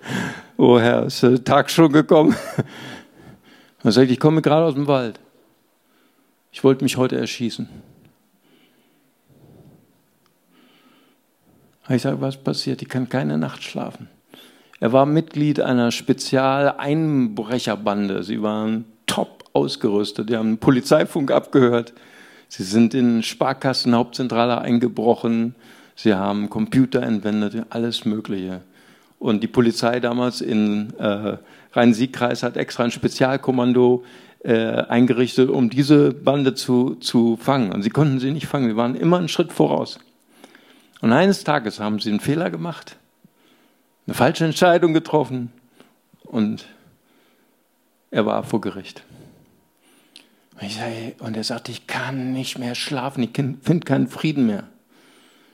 [0.61, 2.35] Oh Herr, ist der Tag schon gekommen?
[3.85, 5.21] Und sagte, ich komme gerade aus dem Wald.
[6.51, 7.69] Ich wollte mich heute erschießen.
[11.89, 12.83] Ich sage, was passiert?
[12.83, 14.09] Ich kann keine Nacht schlafen.
[14.81, 18.23] Er war Mitglied einer Spezialeinbrecherbande.
[18.23, 20.31] Sie waren top ausgerüstet.
[20.31, 21.93] Die haben Polizeifunk abgehört.
[22.49, 25.55] Sie sind in Sparkassen, Hauptzentrale eingebrochen.
[25.97, 28.61] Sie haben Computer entwendet, alles Mögliche.
[29.19, 31.39] Und die Polizei damals in äh,
[31.73, 34.05] Rhein-Sieg-Kreis hat extra ein Spezialkommando
[34.45, 37.73] äh, eingerichtet, um diese Bande zu, zu fangen.
[37.73, 39.99] Und sie konnten sie nicht fangen, sie waren immer einen Schritt voraus.
[41.01, 42.97] Und eines Tages haben sie einen Fehler gemacht,
[44.09, 45.53] eine falsche Entscheidung getroffen
[46.25, 46.67] und
[48.11, 49.05] er war vor Gericht.
[50.59, 54.65] Und, sage, und er sagte, ich kann nicht mehr schlafen, ich finde keinen Frieden mehr.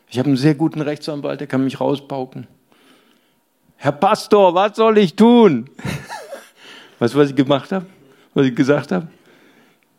[0.09, 2.47] Ich habe einen sehr guten Rechtsanwalt, der kann mich rauspauken.
[3.77, 5.69] Herr Pastor, was soll ich tun?
[7.01, 7.87] Weißt du, was ich gemacht habe?
[8.35, 9.09] Was ich gesagt habe?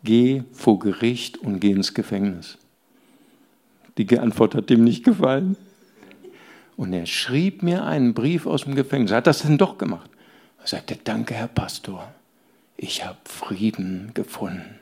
[0.02, 2.56] Geh vor Gericht und geh ins Gefängnis.
[3.98, 5.56] Die Antwort hat ihm nicht gefallen.
[6.76, 9.10] Und er schrieb mir einen Brief aus dem Gefängnis.
[9.10, 10.10] Er hat das denn doch gemacht.
[10.60, 12.12] Er sagte, danke, Herr Pastor.
[12.76, 14.78] Ich habe Frieden gefunden.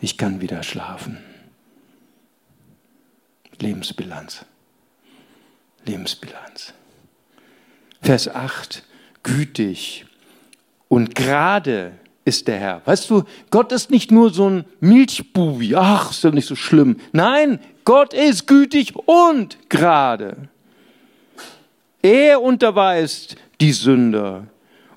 [0.00, 1.18] Ich kann wieder schlafen.
[3.58, 4.44] Lebensbilanz.
[5.84, 6.74] Lebensbilanz.
[8.00, 8.84] Vers 8.
[9.22, 10.06] Gütig
[10.88, 11.92] und gerade
[12.24, 12.82] ist der Herr.
[12.84, 16.98] Weißt du, Gott ist nicht nur so ein Milchbubi, ach, ist doch nicht so schlimm.
[17.12, 20.48] Nein, Gott ist gütig und gerade.
[22.04, 24.46] Er unterweist die Sünder.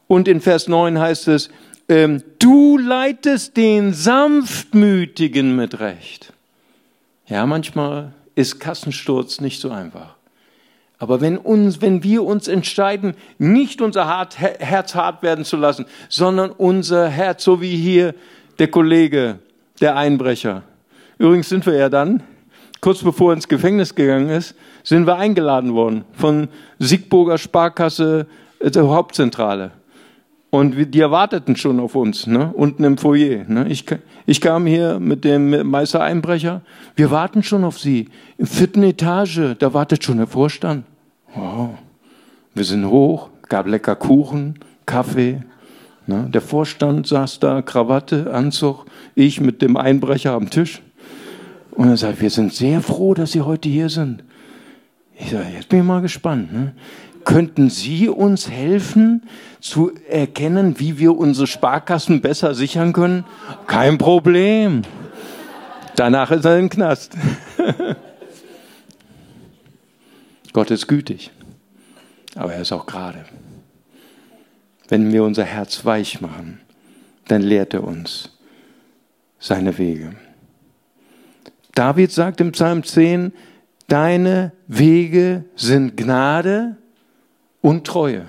[0.07, 1.49] Und in Vers 9 heißt es,
[1.87, 6.33] ähm, du leitest den Sanftmütigen mit Recht.
[7.27, 10.15] Ja, manchmal ist Kassensturz nicht so einfach.
[10.99, 16.51] Aber wenn, uns, wenn wir uns entscheiden, nicht unser Herz hart werden zu lassen, sondern
[16.51, 18.15] unser Herz, so wie hier
[18.59, 19.39] der Kollege,
[19.79, 20.63] der Einbrecher.
[21.19, 22.21] Übrigens sind wir ja dann,
[22.81, 24.55] kurz bevor er ins Gefängnis gegangen ist,
[24.87, 26.47] sind wir eingeladen worden von
[26.79, 28.25] Siegburger Sparkasse
[28.59, 29.71] äh, der Hauptzentrale.
[30.49, 32.53] Und die erwarteten schon auf uns, ne?
[32.53, 33.43] unten im Foyer.
[33.49, 33.67] Ne?
[33.67, 33.83] Ich,
[34.25, 36.61] ich kam hier mit dem Meister Einbrecher.
[36.95, 38.07] Wir warten schon auf Sie.
[38.37, 40.85] Im vierten Etage, da wartet schon der Vorstand.
[41.35, 41.71] Wow.
[42.55, 45.41] Wir sind hoch, gab lecker Kuchen, Kaffee.
[46.05, 46.29] Ne?
[46.33, 50.81] Der Vorstand saß da, Krawatte, Anzug, ich mit dem Einbrecher am Tisch.
[51.71, 54.23] Und er sagt, wir sind sehr froh, dass Sie heute hier sind.
[55.19, 56.53] Ich sage, jetzt bin ich mal gespannt.
[56.53, 56.73] Ne?
[57.25, 59.23] Könnten Sie uns helfen
[59.59, 63.25] zu erkennen, wie wir unsere Sparkassen besser sichern können?
[63.65, 64.83] Kein Problem.
[65.95, 67.17] Danach ist er im Knast.
[70.53, 71.31] Gott ist gütig,
[72.35, 73.25] aber er ist auch gerade.
[74.87, 76.61] Wenn wir unser Herz weich machen,
[77.27, 78.29] dann lehrt er uns
[79.39, 80.15] seine Wege.
[81.75, 83.33] David sagt im Psalm 10,
[83.87, 86.77] deine Wege sind Gnade
[87.61, 88.25] und Treue.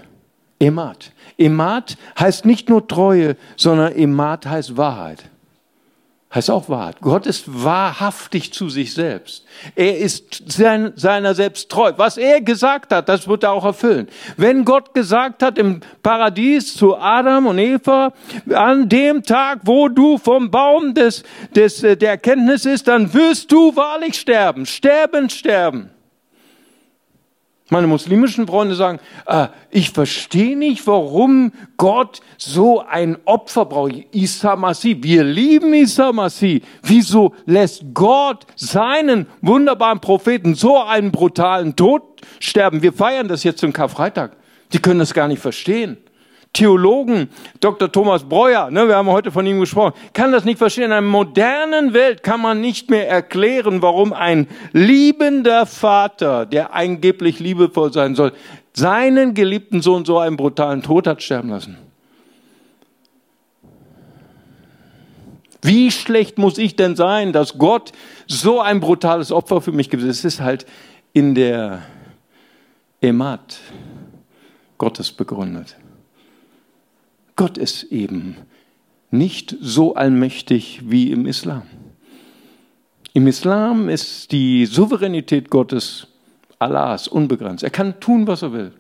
[0.61, 1.12] Emat.
[1.37, 5.31] Emat heißt nicht nur Treue, sondern Emat heißt Wahrheit.
[6.35, 7.01] Heißt auch Wahrheit.
[7.01, 9.47] Gott ist wahrhaftig zu sich selbst.
[9.75, 11.93] Er ist sein, seiner selbst treu.
[11.97, 14.09] Was er gesagt hat, das wird er auch erfüllen.
[14.37, 18.12] Wenn Gott gesagt hat im Paradies zu Adam und Eva,
[18.53, 21.23] an dem Tag, wo du vom Baum des,
[21.55, 24.67] des, der Erkenntnis ist, dann wirst du wahrlich sterben.
[24.67, 25.88] Sterben, sterben.
[27.70, 34.07] Meine muslimischen Freunde sagen, äh, ich verstehe nicht, warum Gott so ein Opfer braucht.
[34.12, 36.62] Isa Masih, wir lieben Isa Masih.
[36.83, 42.02] Wieso lässt Gott seinen wunderbaren Propheten so einen brutalen Tod
[42.40, 42.83] sterben?
[42.83, 44.37] Wir feiern das jetzt zum Karfreitag.
[44.72, 45.98] Die können das gar nicht verstehen.
[46.59, 47.29] Theologen,
[47.61, 47.92] Dr.
[47.92, 50.87] Thomas Breuer, ne, wir haben heute von ihm gesprochen, kann das nicht verstehen.
[50.87, 57.38] In einer modernen Welt kann man nicht mehr erklären, warum ein liebender Vater, der angeblich
[57.38, 58.33] liebevoll sein soll,
[58.73, 61.77] seinen geliebten Sohn so einen brutalen Tod hat sterben lassen.
[65.62, 67.92] Wie schlecht muss ich denn sein, dass Gott
[68.27, 70.03] so ein brutales Opfer für mich gibt?
[70.03, 70.66] Es ist halt
[71.12, 71.83] in der
[73.01, 73.61] Emat
[74.77, 75.77] Gottes begründet.
[77.38, 78.37] Gott ist eben
[79.12, 81.62] nicht so allmächtig wie im Islam.
[83.12, 86.09] Im Islam ist die Souveränität Gottes,
[86.59, 87.62] Allahs, unbegrenzt.
[87.62, 88.72] Er kann tun, was er will.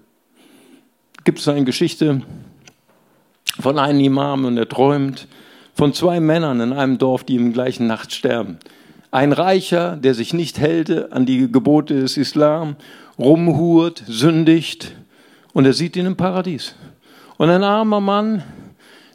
[1.22, 2.22] Gibt es eine Geschichte
[3.60, 5.28] von einem Imam und er träumt
[5.74, 8.58] von zwei Männern in einem Dorf, die im gleichen Nacht sterben.
[9.12, 12.74] Ein Reicher, der sich nicht hält an die Gebote des Islam,
[13.20, 14.96] rumhurt, sündigt
[15.52, 16.74] und er sieht ihn im Paradies.
[17.38, 18.42] Und ein armer Mann,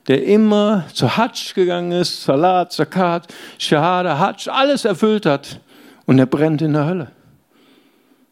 [0.07, 5.59] der immer zu Hatsch gegangen ist, Salat, Zakat, Shahada, Hatsch, alles erfüllt hat.
[6.05, 7.12] Und er brennt in der Hölle.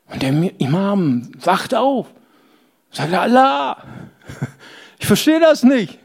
[0.08, 2.08] Und der Imam wacht auf,
[2.92, 3.78] sagt Allah,
[5.00, 6.00] ich verstehe das nicht.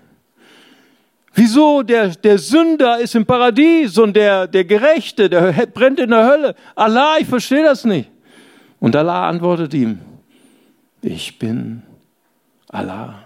[1.34, 6.26] Wieso der, der Sünder ist im Paradies und der, der Gerechte, der brennt in der
[6.26, 6.54] Hölle?
[6.74, 8.10] Allah, ich verstehe das nicht.
[8.80, 10.00] Und Allah antwortet ihm,
[11.02, 11.82] ich bin
[12.68, 13.25] Allah.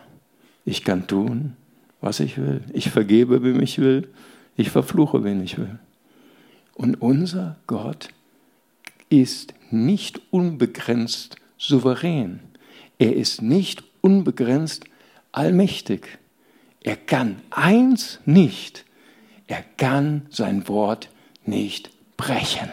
[0.64, 1.56] Ich kann tun,
[2.00, 2.62] was ich will.
[2.72, 4.08] Ich vergebe, wem ich will.
[4.56, 5.78] Ich verfluche, wen ich will.
[6.74, 8.08] Und unser Gott
[9.08, 12.40] ist nicht unbegrenzt souverän.
[12.98, 14.84] Er ist nicht unbegrenzt
[15.32, 16.18] allmächtig.
[16.82, 18.84] Er kann eins nicht.
[19.46, 21.10] Er kann sein Wort
[21.44, 22.70] nicht brechen.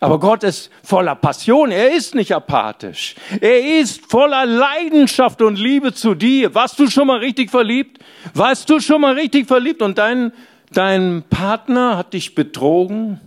[0.00, 1.70] Aber Gott ist voller Passion.
[1.70, 3.14] Er ist nicht apathisch.
[3.40, 6.54] Er ist voller Leidenschaft und Liebe zu dir.
[6.54, 8.02] Warst du schon mal richtig verliebt?
[8.34, 10.32] Warst du schon mal richtig verliebt und dein,
[10.70, 13.20] dein Partner hat dich betrogen?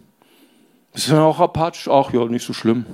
[0.94, 1.88] Bist du auch apathisch?
[1.88, 2.86] Ach ja, nicht so schlimm.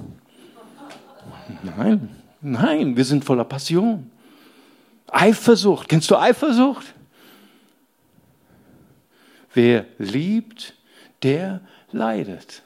[1.63, 2.09] Nein,
[2.41, 4.09] nein, wir sind voller Passion.
[5.07, 5.89] Eifersucht.
[5.89, 6.85] Kennst du Eifersucht?
[9.53, 10.73] Wer liebt,
[11.23, 11.61] der
[11.91, 12.61] leidet.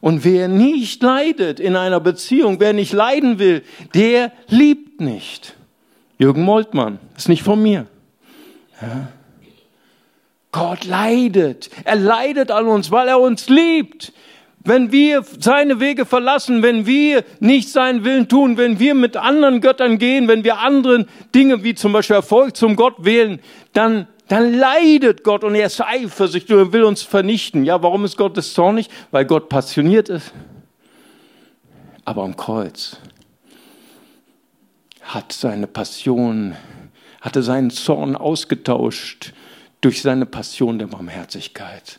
[0.00, 3.62] Und wer nicht leidet in einer Beziehung, wer nicht leiden will,
[3.94, 5.54] der liebt nicht.
[6.18, 7.86] Jürgen Moltmann, ist nicht von mir.
[8.80, 9.08] Ja.
[10.52, 11.70] Gott leidet.
[11.84, 14.12] Er leidet an uns, weil er uns liebt.
[14.62, 19.60] wenn wir seine Wege verlassen, wenn wir nicht seinen Willen tun, wenn wir mit anderen
[19.60, 23.40] Göttern gehen, wenn wir anderen Dinge wie zum Beispiel Erfolg zum Gott wählen,
[23.72, 27.64] dann, dann leidet Gott und er ist eifersüchtig und will uns vernichten.
[27.64, 28.88] Ja, warum ist Gott das zornig?
[29.10, 30.32] Weil Gott passioniert ist.
[32.04, 32.96] Aber am Kreuz
[35.02, 36.54] hat seine Passion,
[37.20, 39.32] hatte seinen Zorn ausgetauscht
[39.80, 41.98] durch seine Passion der Barmherzigkeit.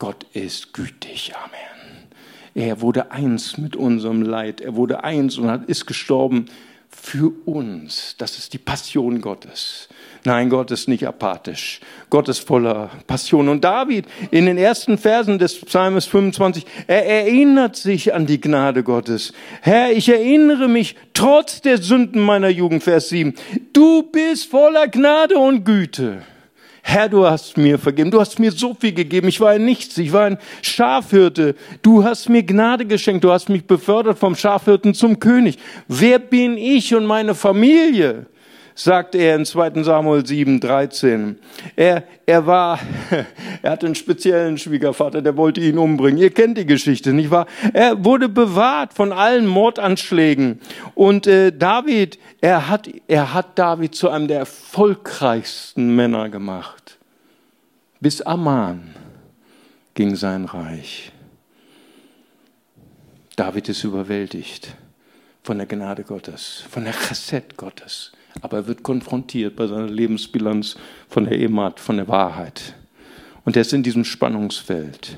[0.00, 1.32] Gott ist gütig.
[1.36, 2.08] Amen.
[2.54, 4.60] Er wurde eins mit unserem Leid.
[4.60, 6.46] Er wurde eins und ist gestorben
[6.90, 8.16] für uns.
[8.18, 9.88] Das ist die Passion Gottes.
[10.24, 11.80] Nein, Gott ist nicht apathisch.
[12.10, 13.48] Gott ist voller Passion.
[13.48, 18.82] Und David in den ersten Versen des Psalms 25, er erinnert sich an die Gnade
[18.82, 19.32] Gottes.
[19.62, 23.34] Herr, ich erinnere mich trotz der Sünden meiner Jugend, Vers 7.
[23.72, 26.22] Du bist voller Gnade und Güte.
[26.90, 29.98] Herr, du hast mir vergeben, du hast mir so viel gegeben, ich war ein Nichts,
[29.98, 34.94] ich war ein Schafhirte, du hast mir Gnade geschenkt, du hast mich befördert vom Schafhirten
[34.94, 35.58] zum König.
[35.86, 38.24] Wer bin ich und meine Familie?
[38.78, 39.82] Sagt er in 2.
[39.82, 41.38] Samuel 7, 13.
[41.74, 42.78] Er, er war,
[43.62, 46.18] er hatte einen speziellen Schwiegervater, der wollte ihn umbringen.
[46.18, 47.46] Ihr kennt die Geschichte, nicht wahr?
[47.72, 50.60] Er wurde bewahrt von allen Mordanschlägen.
[50.94, 56.98] Und äh, David, er hat, er hat David zu einem der erfolgreichsten Männer gemacht.
[58.00, 58.94] Bis Amman
[59.94, 61.10] ging sein Reich.
[63.34, 64.76] David ist überwältigt
[65.42, 70.76] von der Gnade Gottes, von der Chesed Gottes aber er wird konfrontiert bei seiner Lebensbilanz
[71.08, 72.74] von der Emat, von der Wahrheit.
[73.44, 75.16] Und er ist in diesem Spannungsfeld.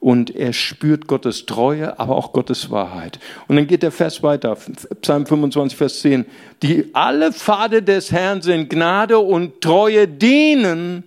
[0.00, 3.18] Und er spürt Gottes Treue, aber auch Gottes Wahrheit.
[3.48, 4.54] Und dann geht der Vers weiter,
[5.00, 6.26] Psalm 25, Vers 10.
[6.62, 11.04] Die alle Pfade des Herrn sind Gnade und Treue denen,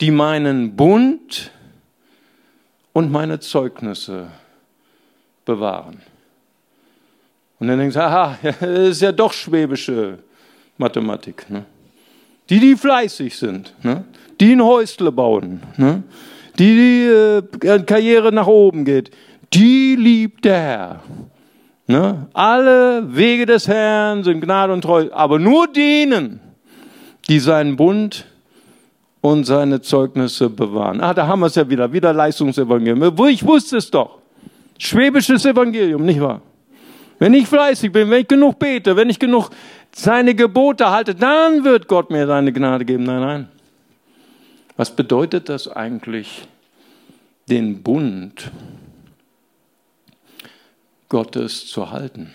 [0.00, 1.50] die meinen Bund
[2.94, 4.28] und meine Zeugnisse
[5.44, 6.00] bewahren.
[7.58, 10.20] Und dann denkst du, aha, das ist ja doch schwäbische
[10.80, 11.48] Mathematik.
[11.48, 11.64] Ne?
[12.48, 14.04] Die, die fleißig sind, ne?
[14.40, 16.02] die ein Häusle bauen, ne?
[16.58, 19.10] die die äh, Karriere nach oben geht,
[19.52, 21.00] die liebt der Herr.
[21.86, 22.26] Ne?
[22.32, 26.40] Alle Wege des Herrn sind Gnade und Treue, aber nur denen,
[27.28, 28.26] die seinen Bund
[29.20, 31.00] und seine Zeugnisse bewahren.
[31.00, 33.28] Ah, da haben wir es ja wieder, wieder Leistungsevangelium.
[33.28, 34.18] Ich wusste es doch.
[34.78, 36.40] Schwäbisches Evangelium, nicht wahr?
[37.18, 39.50] Wenn ich fleißig bin, wenn ich genug bete, wenn ich genug
[39.92, 43.04] seine Gebote halte, dann wird Gott mir seine Gnade geben.
[43.04, 43.48] Nein, nein.
[44.76, 46.48] Was bedeutet das eigentlich,
[47.48, 48.50] den Bund
[51.08, 52.32] Gottes zu halten?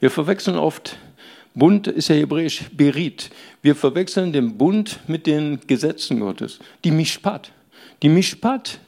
[0.00, 0.98] Wir verwechseln oft,
[1.54, 3.30] Bund ist ja hebräisch Berit.
[3.60, 6.58] Wir verwechseln den Bund mit den Gesetzen Gottes.
[6.84, 7.52] Die Mishpat.
[8.02, 8.80] Die Mishpat,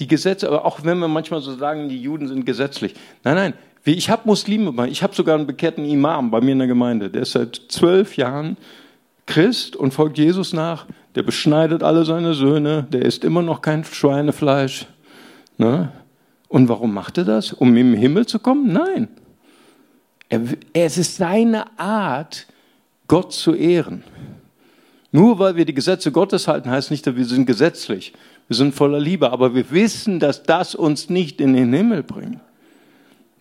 [0.00, 2.94] die Gesetze, aber auch wenn wir manchmal so sagen, die Juden sind gesetzlich.
[3.22, 3.54] Nein, nein,
[3.92, 7.10] ich habe Muslime, ich habe sogar einen bekehrten Imam bei mir in der Gemeinde.
[7.10, 8.56] Der ist seit zwölf Jahren
[9.26, 10.86] Christ und folgt Jesus nach.
[11.14, 12.86] Der beschneidet alle seine Söhne.
[12.90, 14.86] Der isst immer noch kein Schweinefleisch.
[15.58, 15.92] Ne?
[16.48, 17.52] Und warum macht er das?
[17.52, 18.72] Um im Himmel zu kommen?
[18.72, 19.08] Nein.
[20.28, 20.40] Er,
[20.72, 22.46] es ist seine Art,
[23.06, 24.02] Gott zu ehren.
[25.12, 28.14] Nur weil wir die Gesetze Gottes halten, heißt nicht, dass wir sind gesetzlich.
[28.48, 29.30] Wir sind voller Liebe.
[29.30, 32.40] Aber wir wissen, dass das uns nicht in den Himmel bringt.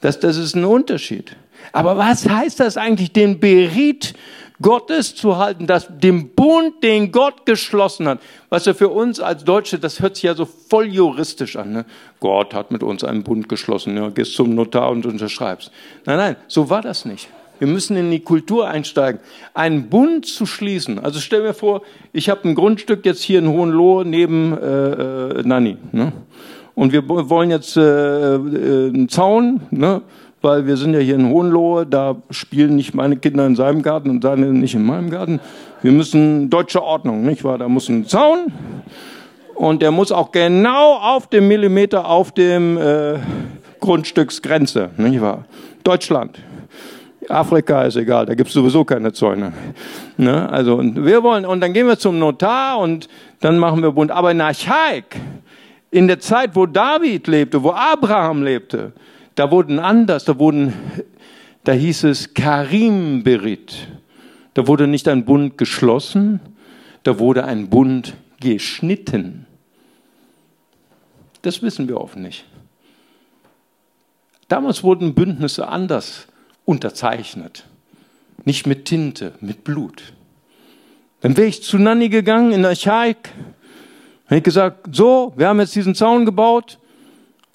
[0.03, 1.33] Das, das ist ein Unterschied.
[1.71, 4.15] Aber was heißt das eigentlich, den Berit
[4.61, 8.19] Gottes zu halten, das, den Bund, den Gott geschlossen hat?
[8.49, 11.71] Was ja für uns als Deutsche, das hört sich ja so voll juristisch an.
[11.71, 11.85] Ne?
[12.19, 13.95] Gott hat mit uns einen Bund geschlossen.
[13.95, 15.71] Ja, gehst zum Notar und unterschreibst.
[16.03, 17.29] Nein, nein, so war das nicht.
[17.59, 19.21] Wir müssen in die Kultur einsteigen.
[19.53, 20.99] Einen Bund zu schließen.
[20.99, 25.43] Also stell mir vor, ich habe ein Grundstück jetzt hier in Hohenlohe neben äh, äh,
[25.43, 25.77] Nanni.
[25.93, 26.11] Ne?
[26.75, 28.37] Und wir wollen jetzt äh, äh,
[28.89, 30.01] einen Zaun, ne?
[30.41, 34.09] weil wir sind ja hier in Hohenlohe, da spielen nicht meine Kinder in seinem Garten
[34.09, 35.39] und seine nicht in meinem Garten.
[35.81, 37.57] Wir müssen deutsche Ordnung, nicht wahr?
[37.57, 38.51] Da muss ein Zaun
[39.55, 43.19] und der muss auch genau auf dem Millimeter auf dem äh,
[43.79, 45.45] Grundstücksgrenze, nicht wahr?
[45.83, 46.39] Deutschland.
[47.29, 49.53] Afrika ist egal, da gibt es sowieso keine Zäune.
[50.17, 50.49] Ne?
[50.49, 53.07] Also und wir wollen und dann gehen wir zum Notar und
[53.39, 54.11] dann machen wir bunt.
[54.11, 55.15] Aber in Archaik
[55.93, 58.93] in der Zeit, wo David lebte, wo Abraham lebte,
[59.35, 60.73] da wurden anders, da wurden,
[61.63, 63.87] da hieß es Karim Berit.
[64.55, 66.39] Da wurde nicht ein Bund geschlossen,
[67.03, 69.45] da wurde ein Bund geschnitten.
[71.43, 72.45] Das wissen wir oft nicht.
[74.47, 76.27] Damals wurden Bündnisse anders
[76.65, 77.65] unterzeichnet.
[78.45, 80.13] Nicht mit Tinte, mit Blut.
[81.21, 83.29] Dann wäre ich zu Nanni gegangen in Archaik,
[84.27, 86.79] habe ich gesagt, so, wir haben jetzt diesen Zaun gebaut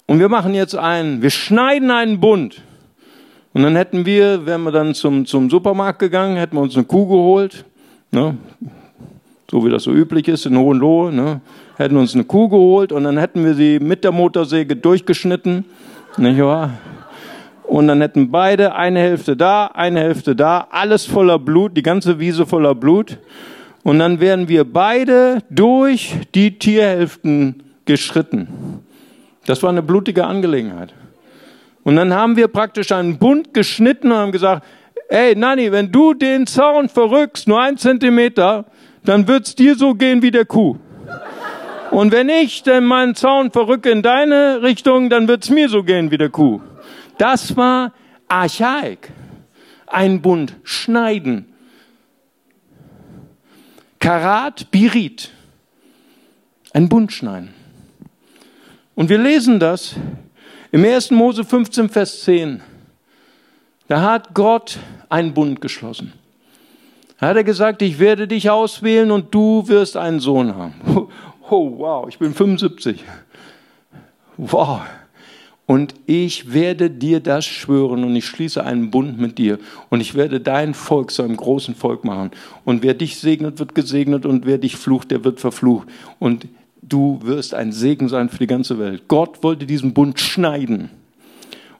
[0.07, 2.63] Und wir machen jetzt einen, wir schneiden einen Bund.
[3.53, 6.85] Und dann hätten wir, wären wir dann zum, zum Supermarkt gegangen, hätten wir uns eine
[6.85, 7.65] Kuh geholt,
[8.11, 8.37] ne?
[9.49, 11.41] so wie das so üblich ist in Hohenlohe, ne?
[11.77, 15.65] hätten uns eine Kuh geholt und dann hätten wir sie mit der Motorsäge durchgeschnitten,
[16.17, 16.71] nicht wahr?
[17.63, 22.19] Und dann hätten beide eine Hälfte da, eine Hälfte da, alles voller Blut, die ganze
[22.19, 23.19] Wiese voller Blut.
[23.89, 28.83] Und dann wären wir beide durch die Tierhälften geschritten.
[29.47, 30.93] Das war eine blutige Angelegenheit.
[31.83, 34.63] Und dann haben wir praktisch einen Bund geschnitten und haben gesagt,
[35.07, 38.65] ey Nanni, wenn du den Zaun verrückst, nur ein Zentimeter,
[39.05, 40.77] dann wird's dir so gehen wie der Kuh.
[41.89, 46.11] Und wenn ich denn meinen Zaun verrücke in deine Richtung, dann wird's mir so gehen
[46.11, 46.61] wie der Kuh.
[47.17, 47.93] Das war
[48.27, 49.09] Archaik.
[49.87, 51.48] Ein Bund schneiden.
[54.09, 55.29] Karat, Birit.
[56.73, 57.53] Ein Bund schneiden.
[58.95, 59.93] Und wir lesen das
[60.71, 61.11] im 1.
[61.11, 62.59] Mose 15, Vers 10.
[63.87, 64.79] Da hat Gott
[65.09, 66.13] einen Bund geschlossen.
[67.19, 70.73] Da hat er gesagt, ich werde dich auswählen und du wirst einen Sohn haben.
[71.51, 73.03] Oh, wow, ich bin 75.
[74.37, 74.81] Wow.
[75.69, 79.59] Und ich werde dir das schwören und ich schließe einen Bund mit dir
[79.89, 82.31] und ich werde dein Volk zu einem großen Volk machen.
[82.65, 85.87] Und wer dich segnet, wird gesegnet und wer dich flucht, der wird verflucht.
[86.17, 86.47] Und
[86.81, 89.03] du wirst ein Segen sein für die ganze Welt.
[89.07, 90.89] Gott wollte diesen Bund schneiden.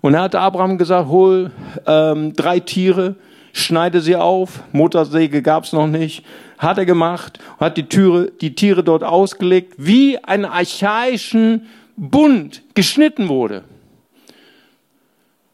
[0.01, 1.49] Und er hat Abraham gesagt, hol
[1.87, 3.15] ähm, drei Tiere,
[3.53, 4.61] schneide sie auf.
[4.71, 6.23] Motorsäge gab's noch nicht.
[6.59, 11.63] Hat er gemacht, hat die, Türe, die Tiere dort ausgelegt, wie ein archaischen
[11.97, 13.63] Bund geschnitten wurde.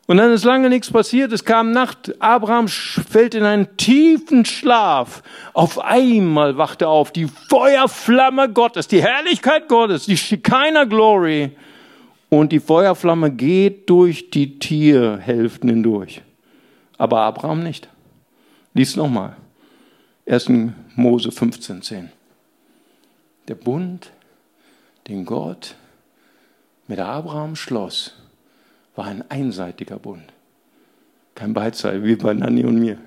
[0.08, 1.32] Und dann ist lange nichts passiert.
[1.32, 2.22] Es kam Nacht.
[2.22, 5.24] Abraham fällt in einen tiefen Schlaf.
[5.54, 7.12] Auf einmal wacht er auf.
[7.12, 11.52] Die Feuerflamme Gottes, die Herrlichkeit Gottes, die Shekinah Glory.
[12.30, 16.22] Und die Feuerflamme geht durch die Tierhälften hindurch
[16.98, 17.90] aber Abraham nicht.
[18.74, 19.36] Lies nochmal.
[20.28, 20.50] 1.
[20.96, 22.10] Mose 15,10.
[23.48, 24.12] Der Bund,
[25.08, 25.76] den Gott
[26.88, 28.16] mit Abraham schloss,
[28.96, 30.24] war ein einseitiger Bund.
[31.36, 32.98] Kein Beizeig wie bei Nanni und mir.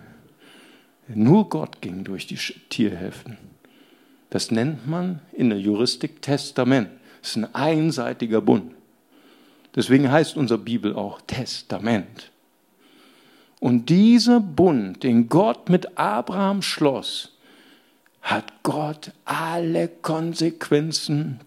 [1.09, 3.39] Nur Gott ging durch die Tierhälften.
[4.31, 6.91] Das nennt man in der Juristik Testament.
[7.21, 8.75] Das ist ein einseitiger Bund.
[9.75, 12.31] Deswegen heißt unsere Bibel auch Testament.
[13.61, 17.37] Und dieser Bund, den Gott mit Abraham schloss,
[18.21, 21.41] hat Gott alle Konsequenzen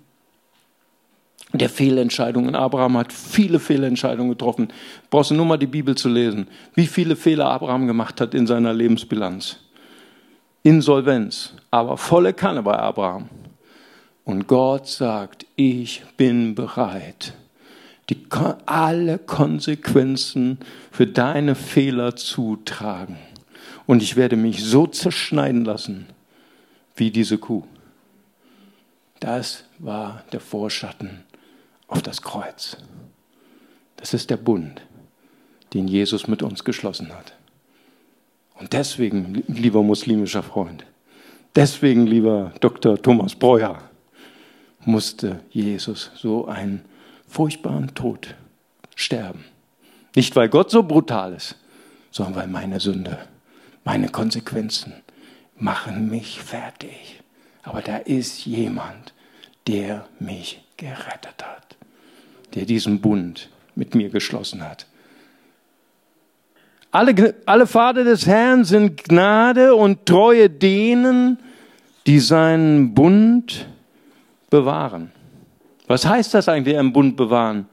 [1.53, 2.55] der Fehlentscheidungen.
[2.55, 4.69] Abraham hat viele Fehlentscheidungen getroffen.
[5.09, 8.47] Brauchst du nur mal die Bibel zu lesen, wie viele Fehler Abraham gemacht hat in
[8.47, 9.57] seiner Lebensbilanz.
[10.63, 13.29] Insolvenz, aber volle Kanne bei Abraham.
[14.23, 17.33] Und Gott sagt, ich bin bereit,
[18.09, 18.17] die,
[18.67, 20.59] alle Konsequenzen
[20.91, 23.17] für deine Fehler zutragen.
[23.87, 26.05] Und ich werde mich so zerschneiden lassen
[26.95, 27.63] wie diese Kuh.
[29.19, 31.23] Das war der Vorschatten
[31.91, 32.77] auf das Kreuz.
[33.97, 34.81] Das ist der Bund,
[35.73, 37.33] den Jesus mit uns geschlossen hat.
[38.55, 40.85] Und deswegen, lieber muslimischer Freund,
[41.55, 42.99] deswegen, lieber Dr.
[42.99, 43.77] Thomas Breuer,
[44.85, 46.83] musste Jesus so ein
[47.27, 48.35] furchtbaren Tod
[48.95, 49.45] sterben.
[50.15, 51.55] Nicht, weil Gott so brutal ist,
[52.09, 53.19] sondern weil meine Sünde,
[53.83, 54.93] meine Konsequenzen
[55.57, 57.21] machen mich fertig.
[57.63, 59.13] Aber da ist jemand,
[59.67, 61.77] der mich gerettet hat,
[62.55, 64.85] der diesen Bund mit mir geschlossen hat.
[66.91, 71.37] Alle, alle Pfade des Herrn sind Gnade und Treue denen,
[72.05, 73.65] die seinen Bund
[74.49, 75.11] bewahren.
[75.87, 77.67] Was heißt das eigentlich, einen Bund bewahren?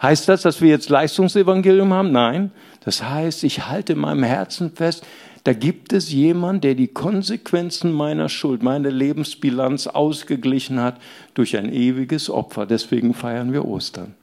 [0.00, 2.12] Heißt das, dass wir jetzt Leistungsevangelium haben?
[2.12, 2.50] Nein.
[2.84, 5.06] Das heißt, ich halte in meinem Herzen fest,
[5.44, 11.00] da gibt es jemand, der die Konsequenzen meiner Schuld, meine Lebensbilanz ausgeglichen hat
[11.34, 12.64] durch ein ewiges Opfer.
[12.64, 14.14] Deswegen feiern wir Ostern.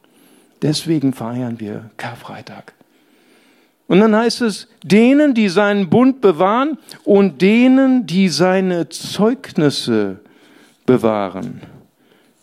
[0.61, 2.73] Deswegen feiern wir Karfreitag.
[3.87, 10.19] Und dann heißt es, denen, die seinen Bund bewahren und denen, die seine Zeugnisse
[10.85, 11.61] bewahren.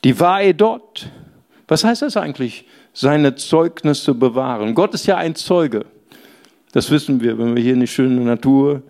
[0.03, 1.09] Die Wahe dort.
[1.69, 2.65] Was heißt das eigentlich?
[2.93, 4.75] Seine Zeugnisse bewahren.
[4.75, 5.85] Gott ist ja ein Zeuge.
[6.73, 8.83] Das wissen wir, wenn wir hier in die schöne Natur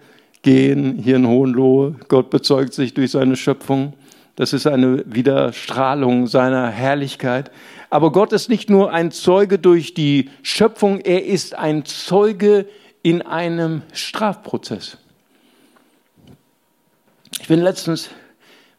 [0.43, 1.97] gehen, hier in Hohenlohe.
[2.09, 3.93] Gott bezeugt sich durch seine Schöpfung.
[4.37, 7.51] Das ist eine Widerstrahlung seiner Herrlichkeit.
[7.91, 12.67] Aber Gott ist nicht nur ein Zeuge durch die Schöpfung, er ist ein Zeuge
[13.03, 14.99] in einem Strafprozess.
[17.41, 18.11] Ich bin letztens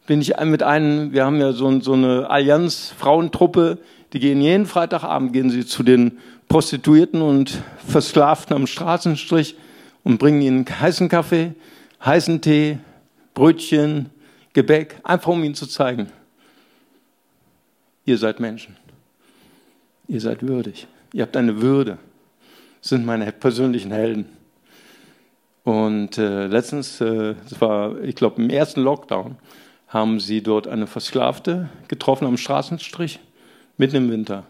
[0.06, 3.78] bin ich mit einem, wir haben ja so, so eine Allianz Frauentruppe,
[4.12, 9.56] Die gehen jeden Freitagabend gehen sie zu den Prostituierten und Versklavten am Straßenstrich
[10.02, 11.52] und bringen ihnen heißen Kaffee,
[12.02, 12.78] heißen Tee,
[13.34, 14.08] Brötchen,
[14.52, 16.10] Gebäck, einfach um ihnen zu zeigen,
[18.04, 18.76] ihr seid Menschen.
[20.08, 20.86] Ihr seid würdig.
[21.12, 21.98] Ihr habt eine Würde.
[22.80, 24.26] Sind meine persönlichen Helden.
[25.64, 29.36] Und äh, letztens, äh, das war, ich glaube, im ersten Lockdown,
[29.88, 33.20] haben sie dort eine Versklavte getroffen am Straßenstrich,
[33.76, 34.44] mitten im Winter.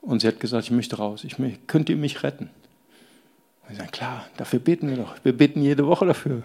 [0.00, 2.50] Und sie hat gesagt, ich möchte raus, ich möchte, könnt ihr mich retten?
[3.62, 5.14] Und ich sage, klar, dafür beten wir doch.
[5.22, 6.42] Wir beten jede Woche dafür.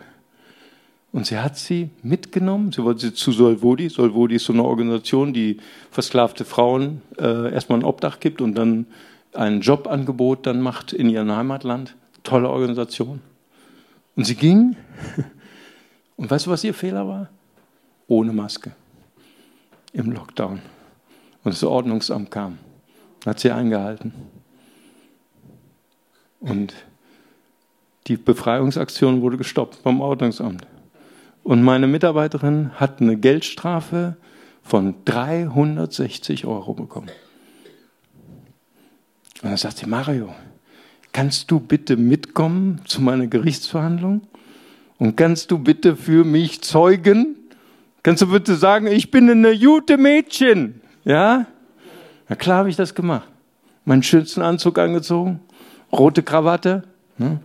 [1.12, 2.72] Und sie hat sie mitgenommen.
[2.72, 3.90] Sie wollte sie zu Solvodi.
[3.90, 5.58] Solvodi ist so eine Organisation, die
[5.90, 8.88] versklavte Frauen äh, erstmal ein Obdach gibt und dann
[9.34, 11.96] ein Jobangebot dann macht in ihrem Heimatland.
[12.24, 13.22] Tolle Organisation.
[14.16, 14.76] Und sie ging.
[16.18, 17.30] Und weißt du, was ihr Fehler war?
[18.08, 18.72] Ohne Maske.
[19.94, 20.62] Im Lockdown.
[21.44, 22.58] Und das Ordnungsamt kam.
[23.24, 24.14] Hat sie eingehalten.
[26.40, 26.74] Und
[28.08, 30.66] die Befreiungsaktion wurde gestoppt vom Ordnungsamt.
[31.48, 34.18] Und meine Mitarbeiterin hat eine Geldstrafe
[34.64, 37.08] von 360 Euro bekommen.
[39.42, 40.36] Und dann sagt sie, Mario,
[41.14, 44.28] kannst du bitte mitkommen zu meiner Gerichtsverhandlung?
[44.98, 47.38] Und kannst du bitte für mich zeugen?
[48.04, 50.82] Kannst du bitte sagen, ich bin eine gute Mädchen?
[51.06, 51.46] Ja?
[52.28, 53.30] Na klar habe ich das gemacht.
[53.86, 55.40] Meinen schönsten Anzug angezogen,
[55.94, 56.84] rote Krawatte.
[57.18, 57.40] Ne?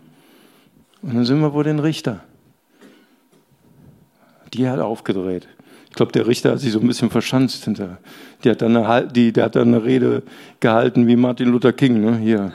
[1.02, 2.24] Und dann sind wir vor den Richter.
[4.54, 5.48] Die hat aufgedreht.
[5.88, 7.98] Ich glaube, der Richter hat sich so ein bisschen verschanzt hinter.
[8.42, 10.22] Die hat dann eine, die, der hat dann eine Rede
[10.60, 12.16] gehalten wie Martin Luther King, ne?
[12.16, 12.52] Hier.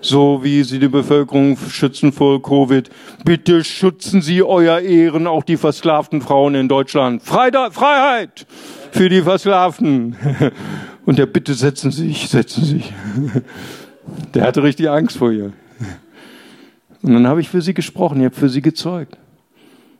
[0.00, 2.88] So wie Sie die Bevölkerung schützen vor Covid,
[3.24, 7.22] bitte schützen Sie euer Ehren, auch die versklavten Frauen in Deutschland.
[7.22, 8.46] Freiheit
[8.92, 10.14] für die Versklavten.
[11.06, 12.92] Und der bitte setzen Sie sich, setzen Sie sich.
[14.34, 15.52] Der hatte richtig Angst vor ihr.
[17.02, 19.16] Und dann habe ich für sie gesprochen, ich habe für sie gezeugt.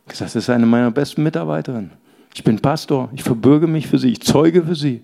[0.07, 1.91] Gesagt, das ist eine meiner besten Mitarbeiterinnen.
[2.33, 5.01] Ich bin Pastor, ich verbürge mich für sie, ich zeuge für sie.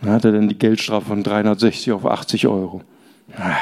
[0.00, 2.82] Dann hat er dann die Geldstrafe von 360 auf 80 Euro.
[3.36, 3.56] Ah,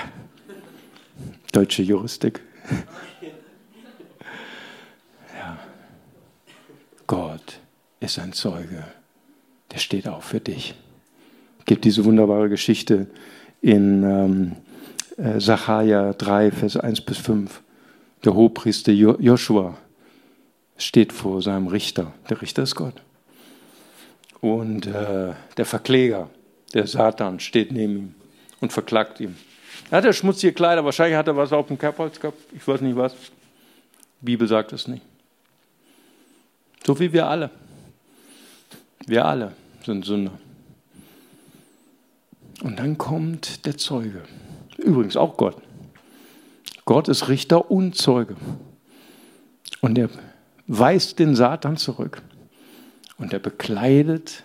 [1.53, 2.41] deutsche Juristik.
[5.37, 5.59] Ja.
[7.07, 7.59] Gott
[8.01, 8.85] ist ein Zeuge,
[9.73, 10.75] der steht auch für dich.
[11.59, 13.09] Es gibt diese wunderbare Geschichte
[13.61, 14.53] in ähm,
[15.17, 17.63] äh, Sacharja 3, Vers 1 bis 5.
[18.25, 19.77] Der Hohepriester Joshua
[20.77, 22.13] steht vor seinem Richter.
[22.29, 22.95] Der Richter ist Gott.
[24.41, 26.29] Und äh, der Verkläger,
[26.75, 28.15] der Satan, steht neben ihm
[28.61, 29.37] und verklagt ihn.
[29.91, 32.97] Er hat schmutzige Kleider, wahrscheinlich hat er was auf dem Kerbholz gehabt, ich weiß nicht
[32.97, 33.15] was.
[34.21, 35.03] Die Bibel sagt es nicht.
[36.87, 37.51] So wie wir alle.
[39.07, 39.53] Wir alle
[39.85, 40.33] sind Sünder.
[42.63, 44.23] Und dann kommt der Zeuge.
[44.79, 45.57] Übrigens auch Gott.
[46.85, 48.37] Gott ist Richter und Zeuge.
[49.81, 50.09] Und er
[50.67, 52.23] weist den Satan zurück.
[53.19, 54.45] Und er bekleidet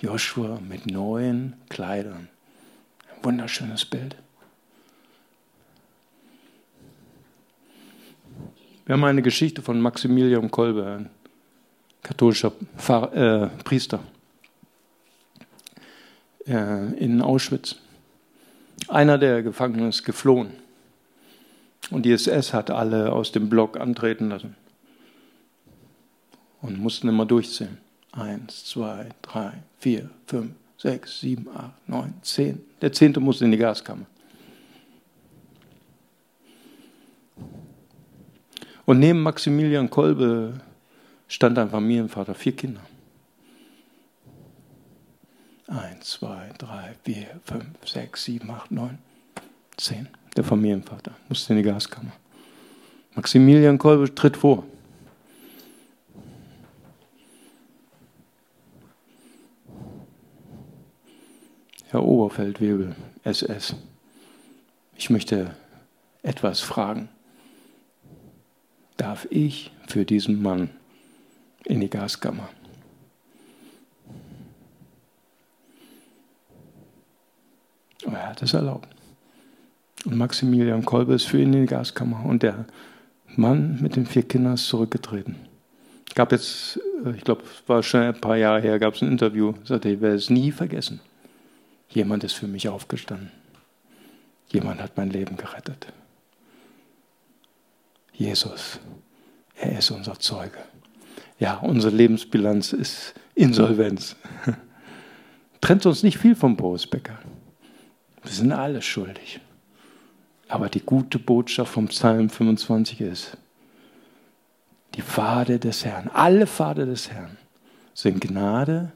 [0.00, 2.28] Joshua mit neuen Kleidern.
[3.16, 4.16] Ein wunderschönes Bild.
[8.86, 11.10] Wir haben eine Geschichte von Maximilian Kolbe, ein
[12.02, 14.00] katholischer Pfarr, äh, Priester
[16.46, 17.76] äh, in Auschwitz.
[18.88, 20.50] Einer der Gefangenen ist geflohen.
[21.90, 24.56] Und die SS hat alle aus dem Block antreten lassen.
[26.62, 27.78] Und mussten immer durchzählen.
[28.12, 32.60] Eins, zwei, drei, vier, fünf, sechs, sieben, acht, neun, zehn.
[32.80, 34.06] Der zehnte musste in die Gaskammer.
[38.84, 40.60] Und neben Maximilian Kolbe
[41.28, 42.80] stand ein Familienvater, vier Kinder.
[45.68, 48.98] Eins, zwei, drei, vier, fünf, sechs, sieben, acht, neun,
[49.76, 50.08] zehn.
[50.36, 52.12] Der Familienvater musste in die Gaskammer.
[53.14, 54.64] Maximilian Kolbe tritt vor.
[61.90, 63.74] Herr Oberfeldwebel, SS,
[64.96, 65.56] ich möchte
[66.22, 67.08] etwas fragen.
[68.96, 70.70] Darf ich für diesen Mann
[71.64, 72.48] in die Gaskammer?
[78.06, 78.88] Aber er hat es erlaubt.
[80.04, 82.24] Und Maximilian Kolbe ist für ihn in die Gaskammer.
[82.24, 82.66] Und der
[83.34, 85.34] Mann mit den vier Kindern ist zurückgetreten.
[86.14, 89.10] Gab jetzt, äh, ich glaube, es war schon ein paar Jahre her, gab es ein
[89.10, 91.00] Interview, sagte, ich werde es nie vergessen.
[91.90, 93.30] Jemand ist für mich aufgestanden.
[94.48, 95.92] Jemand hat mein Leben gerettet.
[98.12, 98.80] Jesus,
[99.56, 100.58] er ist unser Zeuge.
[101.38, 104.16] Ja, unsere Lebensbilanz ist Insolvenz.
[105.60, 107.18] trennt uns nicht viel vom Boris Becker.
[108.22, 109.40] Wir sind alle schuldig.
[110.48, 113.36] Aber die gute Botschaft vom Psalm 25 ist,
[114.94, 117.36] die Pfade des Herrn, alle Pfade des Herrn
[117.94, 118.92] sind Gnade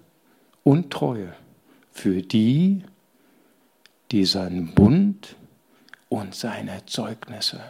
[0.64, 1.34] und Treue
[1.94, 2.82] für die,
[4.10, 5.36] die seinen Bund
[6.08, 7.60] und seine Zeugnisse.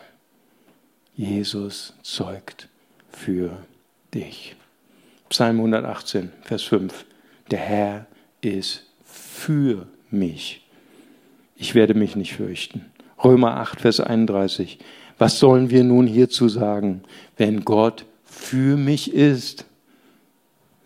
[1.14, 2.68] Jesus zeugt
[3.12, 3.64] für
[4.12, 4.56] dich.
[5.28, 7.04] Psalm 118, Vers 5.
[7.50, 8.06] Der Herr
[8.40, 10.66] ist für mich.
[11.54, 12.86] Ich werde mich nicht fürchten.
[13.22, 14.78] Römer 8, Vers 31.
[15.18, 17.02] Was sollen wir nun hierzu sagen?
[17.36, 19.66] Wenn Gott für mich ist,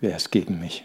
[0.01, 0.84] wer ist gegen mich?